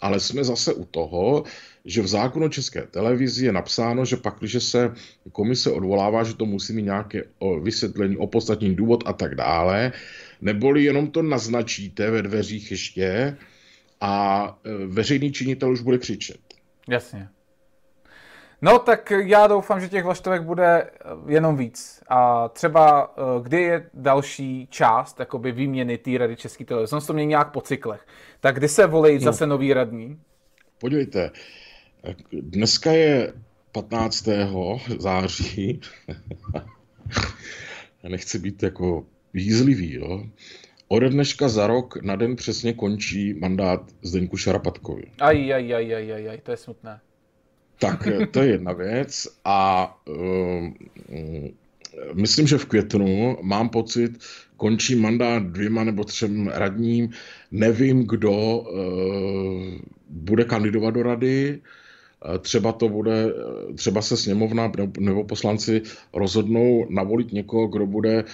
[0.00, 1.44] Ale jsme zase u toho,
[1.84, 4.94] že v zákonu České televizi je napsáno, že pak, když se
[5.32, 7.22] komise odvolává, že to musí mít nějaké
[7.62, 9.92] vysvětlení, opodstatnění důvod a tak dále,
[10.40, 13.36] neboli jenom to naznačíte ve dveřích ještě
[14.00, 16.40] a eh, veřejný činitel už bude křičet.
[16.88, 17.28] Jasně.
[18.62, 20.90] No tak já doufám, že těch vlaštovek bude eh,
[21.26, 22.02] jenom víc.
[22.08, 26.90] A třeba eh, kdy je další část jakoby výměny té rady České televize?
[26.90, 28.06] Jsem to měl nějak po cyklech.
[28.40, 29.20] Tak kdy se volí no.
[29.20, 30.20] zase nový radní?
[30.78, 31.30] Podívejte,
[32.32, 33.32] dneska je
[33.72, 34.28] 15.
[34.98, 35.80] září.
[38.08, 40.24] Nechci být jako jízlivý, jo.
[40.88, 45.02] Ode dneška za rok na den přesně končí mandát Zdeňku Šarapatkovi.
[45.20, 47.00] Aj, aj, aj, aj, aj, aj, to je smutné.
[47.78, 50.68] Tak eh, to je jedna věc a uh,
[52.12, 54.18] myslím, že v květnu mám pocit,
[54.56, 57.10] končí mandát dvěma nebo třem radním.
[57.50, 58.68] Nevím, kdo uh,
[60.08, 61.60] bude kandidovat do rady.
[62.40, 63.26] Třeba to bude,
[63.74, 68.24] třeba se sněmovna nebo poslanci rozhodnou navolit někoho, kdo bude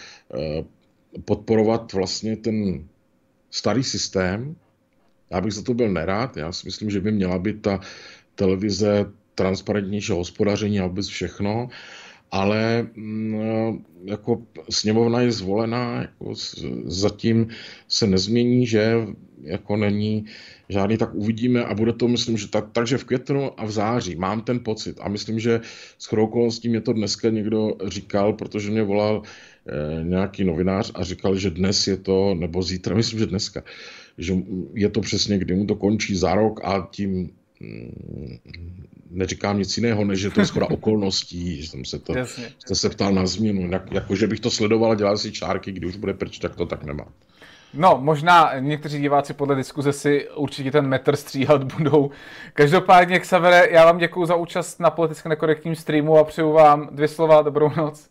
[1.25, 2.85] podporovat vlastně ten
[3.51, 4.57] starý systém.
[5.31, 6.37] Já bych za to byl nerád.
[6.37, 7.81] Já si myslím, že by měla být ta
[8.35, 11.69] televize transparentnějšího hospodaření a vůbec všechno,
[12.31, 16.35] ale mm, jako sněmovna je zvolená, jako
[16.85, 17.49] zatím
[17.89, 19.07] se nezmění, že
[19.43, 20.25] jako není
[20.69, 24.17] žádný, tak uvidíme a bude to, myslím, že tak, takže v květnu a v září
[24.17, 25.61] mám ten pocit a myslím, že
[25.99, 31.37] s okolností mě to dneska někdo říkal, protože mě volal eh, nějaký novinář a říkal,
[31.37, 33.63] že dnes je to, nebo zítra, myslím, že dneska,
[34.19, 34.35] že
[34.75, 37.31] je to přesně, kdy mu to končí za rok a tím
[39.11, 42.15] neříkám nic jiného, než že to je schoda okolností, že jsem se to,
[42.59, 45.73] jste se ptal na změnu, jak, jako že bych to sledoval a dělal si čárky,
[45.73, 47.05] kdy už bude pryč, tak to tak nemá.
[47.75, 52.11] No, možná někteří diváci podle diskuze si určitě ten metr stříhat budou.
[52.53, 57.09] Každopádně, Xavere, já vám děkuji za účast na politicky nekorektním streamu a přeju vám dvě
[57.09, 58.09] slova, dobrou noc.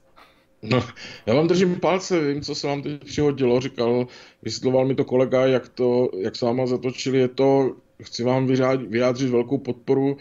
[0.62, 0.84] No,
[1.26, 4.08] já vám držím palce, vím, co se vám teď přihodilo, říkal,
[4.42, 8.48] vysvětloval mi to kolega, jak to, jak s váma zatočili, je to, chci vám
[8.88, 10.18] vyjádřit velkou podporu,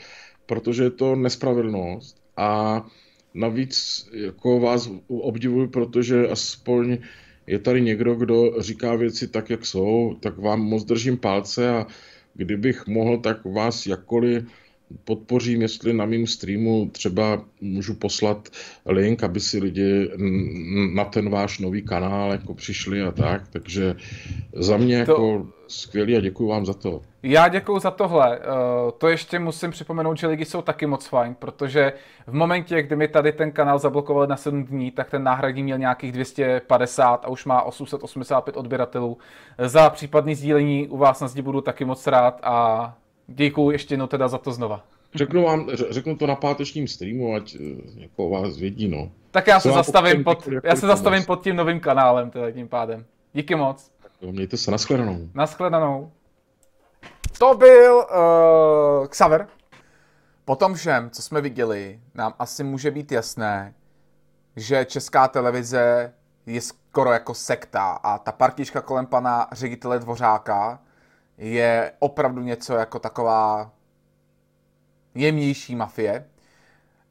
[0.47, 2.83] protože je to nespravedlnost a
[3.35, 6.99] navíc jako vás obdivuji, protože aspoň
[7.47, 11.87] je tady někdo, kdo říká věci tak, jak jsou, tak vám moc držím palce a
[12.35, 14.45] kdybych mohl, tak vás jakkoliv
[15.05, 18.49] podpořím, jestli na mém streamu třeba můžu poslat
[18.87, 20.11] link, aby si lidi
[20.95, 23.95] na ten váš nový kanál jako přišli a tak, takže
[24.57, 25.47] za mě jako to...
[25.69, 27.03] skvělý a děkuji vám za to.
[27.23, 28.39] Já děkuji za tohle.
[28.39, 28.43] Eh,
[28.99, 31.93] to ještě musím připomenout, že lidi jsou taky moc fajn, protože
[32.27, 35.79] v momentě, kdy mi tady ten kanál zablokoval na 7 dní, tak ten náhradní měl
[35.79, 39.19] nějakých 250 a už má 885 odběratelů.
[39.59, 42.95] Za případný sdílení u vás na zdi budu taky moc rád a
[43.35, 44.85] Děkuji ještě jednou teda za to znova.
[45.15, 49.11] Řeknu vám, řeknu to na pátečním streamu, ať eh, jako vás vědí, no.
[49.31, 53.05] Tak já se zastavím, pod, já se zastavím pod tím novým kanálem, teda tím pádem.
[53.33, 53.91] Díky moc.
[54.03, 55.29] Tak mějte se, nashledanou.
[55.35, 56.11] Nashledanou.
[57.39, 59.49] To byl uh, Xaver.
[60.45, 63.75] Po tom všem, co jsme viděli, nám asi může být jasné,
[64.57, 66.13] že česká televize
[66.47, 70.81] je skoro jako sekta a ta partička kolem pana ředitele Dvořáka
[71.39, 73.71] je opravdu něco jako taková
[75.15, 76.27] jemnější mafie.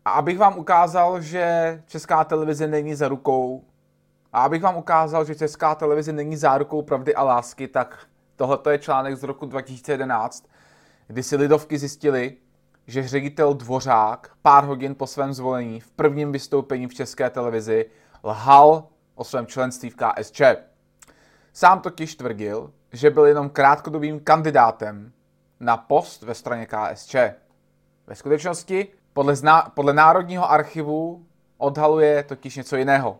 [0.05, 3.63] A abych vám ukázal, že česká televize není za rukou,
[4.33, 7.97] a abych vám ukázal, že česká televize není zárukou pravdy a lásky, tak
[8.41, 10.47] tohle je článek z roku 2011,
[11.07, 12.37] kdy si lidovky zjistili,
[12.87, 17.89] že ředitel Dvořák pár hodin po svém zvolení v prvním vystoupení v české televizi
[18.23, 20.41] lhal o svém členství v KSČ.
[21.53, 25.11] Sám totiž tvrdil, že byl jenom krátkodobým kandidátem
[25.59, 27.15] na post ve straně KSČ.
[28.07, 31.25] Ve skutečnosti podle, zna, podle Národního archivu
[31.57, 33.19] odhaluje totiž něco jiného.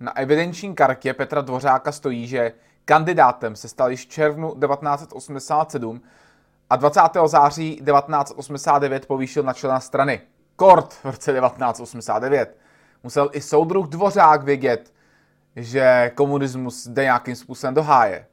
[0.00, 2.52] Na evidenční kartě Petra Dvořáka stojí, že
[2.84, 6.02] kandidátem se stal již v červnu 1987
[6.70, 7.00] a 20.
[7.26, 10.20] září 1989 povýšil na člena strany.
[10.56, 12.56] Kort v roce 1989.
[13.02, 14.92] Musel i soudruh Dvořák vědět,
[15.56, 18.26] že komunismus jde nějakým způsobem do háje.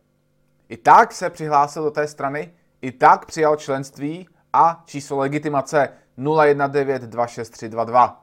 [0.69, 8.15] I tak se přihlásil do té strany, i tak přijal členství a číslo legitimace 01926322.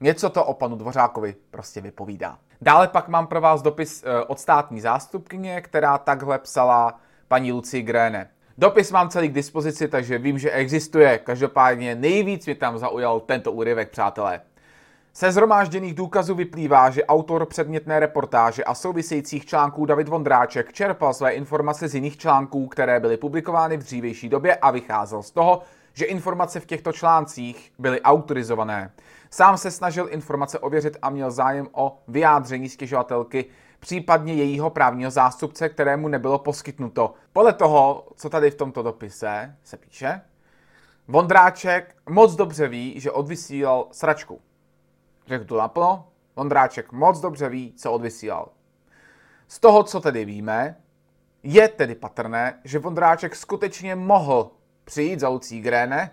[0.00, 2.38] Něco to o panu Dvořákovi prostě vypovídá.
[2.62, 7.82] Dále pak mám pro vás dopis eh, od státní zástupkyně, která takhle psala paní Lucie
[7.82, 8.30] Gréne.
[8.58, 11.18] Dopis mám celý k dispozici, takže vím, že existuje.
[11.18, 14.40] Každopádně nejvíc mi tam zaujal tento úryvek, přátelé.
[15.12, 21.30] Se zhromážděných důkazů vyplývá, že autor předmětné reportáže a souvisejících článků David Vondráček čerpal své
[21.32, 25.62] informace z jiných článků, které byly publikovány v dřívější době a vycházel z toho,
[25.94, 28.90] že informace v těchto článcích byly autorizované.
[29.34, 33.44] Sám se snažil informace ověřit a měl zájem o vyjádření stěžovatelky,
[33.80, 37.14] případně jejího právního zástupce, kterému nebylo poskytnuto.
[37.32, 40.20] Podle toho, co tady v tomto dopise se píše,
[41.08, 44.40] Vondráček moc dobře ví, že odvysílal sračku.
[45.26, 48.48] Řekl to naplno, Vondráček moc dobře ví, co odvysílal.
[49.48, 50.76] Z toho, co tedy víme,
[51.42, 54.50] je tedy patrné, že Vondráček skutečně mohl
[54.84, 56.10] přijít za Lucí Gréne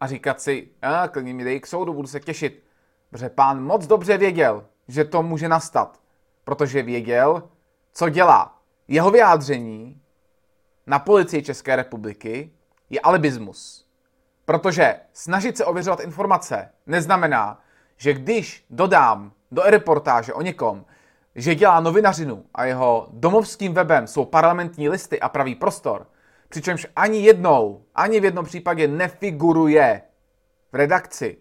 [0.00, 2.64] a říkat si, a klidně mi dej k soudu, budu se těšit.
[3.10, 6.00] Protože pán moc dobře věděl, že to může nastat,
[6.44, 7.48] protože věděl,
[7.92, 8.58] co dělá.
[8.88, 10.00] Jeho vyjádření
[10.86, 12.50] na policii České republiky
[12.90, 13.86] je alibismus.
[14.44, 17.60] Protože snažit se ověřovat informace neznamená,
[17.96, 20.84] že když dodám do reportáže o někom,
[21.34, 26.06] že dělá novinařinu a jeho domovským webem jsou parlamentní listy a pravý prostor,
[26.50, 30.02] přičemž ani jednou, ani v jednom případě nefiguruje
[30.72, 31.36] v redakci.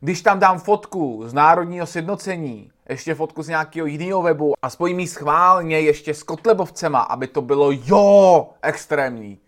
[0.00, 5.00] Když tam dám fotku z národního sjednocení, ještě fotku z nějakého jiného webu a spojím
[5.00, 9.38] ji schválně ještě s Kotlebovcema, aby to bylo jo extrémní,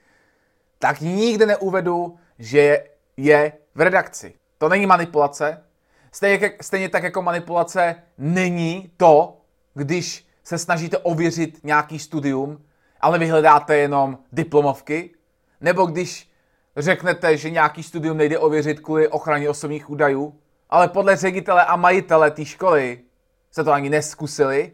[0.78, 2.84] tak nikdy neuvedu, že
[3.16, 4.34] je v redakci.
[4.58, 5.62] To není manipulace,
[6.14, 9.40] Stejně, stejně tak jako manipulace není to,
[9.74, 12.64] když se snažíte ověřit nějaký studium,
[13.02, 15.10] ale vyhledáte jenom diplomovky,
[15.60, 16.30] nebo když
[16.76, 20.34] řeknete, že nějaký studium nejde ověřit kvůli ochraně osobních údajů,
[20.70, 23.00] ale podle ředitele a majitele té školy
[23.50, 24.72] se to ani neskusili.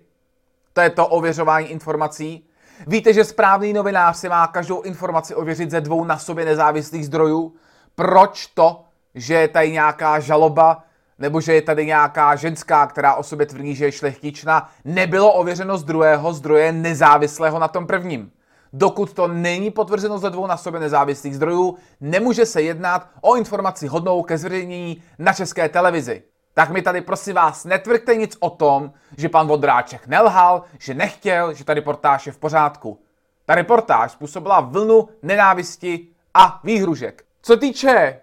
[0.73, 2.49] To je to ověřování informací.
[2.87, 7.55] Víte, že správný novinář si má každou informaci ověřit ze dvou na sobě nezávislých zdrojů?
[7.95, 10.85] Proč to, že je tady nějaká žaloba,
[11.19, 15.79] nebo že je tady nějaká ženská, která o sobě tvrdí, že je šlechtična, nebylo ověřeno
[15.79, 18.31] z druhého zdroje nezávislého na tom prvním?
[18.73, 23.87] Dokud to není potvrzeno ze dvou na sobě nezávislých zdrojů, nemůže se jednat o informaci
[23.87, 26.23] hodnou ke zveřejnění na české televizi.
[26.55, 31.55] Tak mi tady prosím vás netvrďte nic o tom, že pan Vodráček nelhal, že nechtěl,
[31.55, 33.01] že ta reportáž je v pořádku.
[33.47, 37.25] Ta reportáž způsobila vlnu nenávisti a výhružek.
[37.43, 38.21] Co týče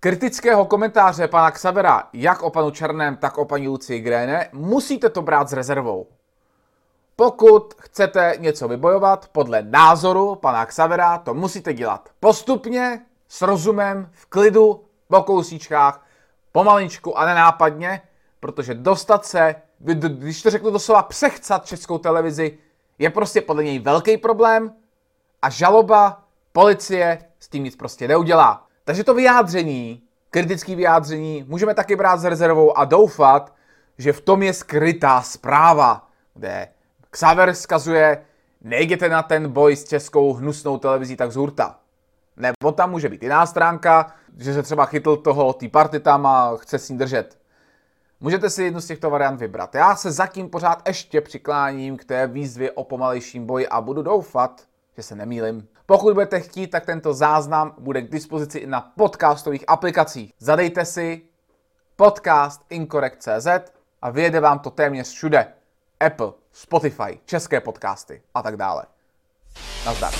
[0.00, 5.22] kritického komentáře pana Xavera, jak o panu Černém, tak o paní Lucii Gréne, musíte to
[5.22, 6.06] brát s rezervou.
[7.16, 14.26] Pokud chcete něco vybojovat podle názoru pana Xavera, to musíte dělat postupně, s rozumem, v
[14.26, 16.06] klidu, po kousíčkách,
[16.52, 18.02] pomalinku a nenápadně,
[18.40, 22.58] protože dostat se, když to řeknu doslova přechcat českou televizi,
[22.98, 24.72] je prostě podle něj velký problém
[25.42, 28.69] a žaloba policie s tím nic prostě neudělá.
[28.84, 33.54] Takže to vyjádření, kritické vyjádření, můžeme taky brát s rezervou a doufat,
[33.98, 36.68] že v tom je skrytá zpráva, kde
[37.10, 38.24] Xaver skazuje,
[38.60, 41.78] nejděte na ten boj s českou hnusnou televizí tak z hurta.
[42.36, 46.56] Nebo tam může být jiná stránka, že se třeba chytl toho tý party tam a
[46.56, 47.38] chce s ní držet.
[48.20, 49.74] Můžete si jednu z těchto variant vybrat.
[49.74, 54.62] Já se zatím pořád ještě přikláním k té výzvě o pomalejším boji a budu doufat,
[54.96, 55.68] že se nemýlim.
[55.90, 60.32] Pokud budete chtít, tak tento záznam bude k dispozici i na podcastových aplikacích.
[60.38, 61.22] Zadejte si
[61.96, 63.46] podcast Incorrect.cz
[64.02, 65.52] a vyjede vám to téměř všude.
[66.00, 68.84] Apple, Spotify, české podcasty a tak dále.
[69.86, 70.12] Nazdar.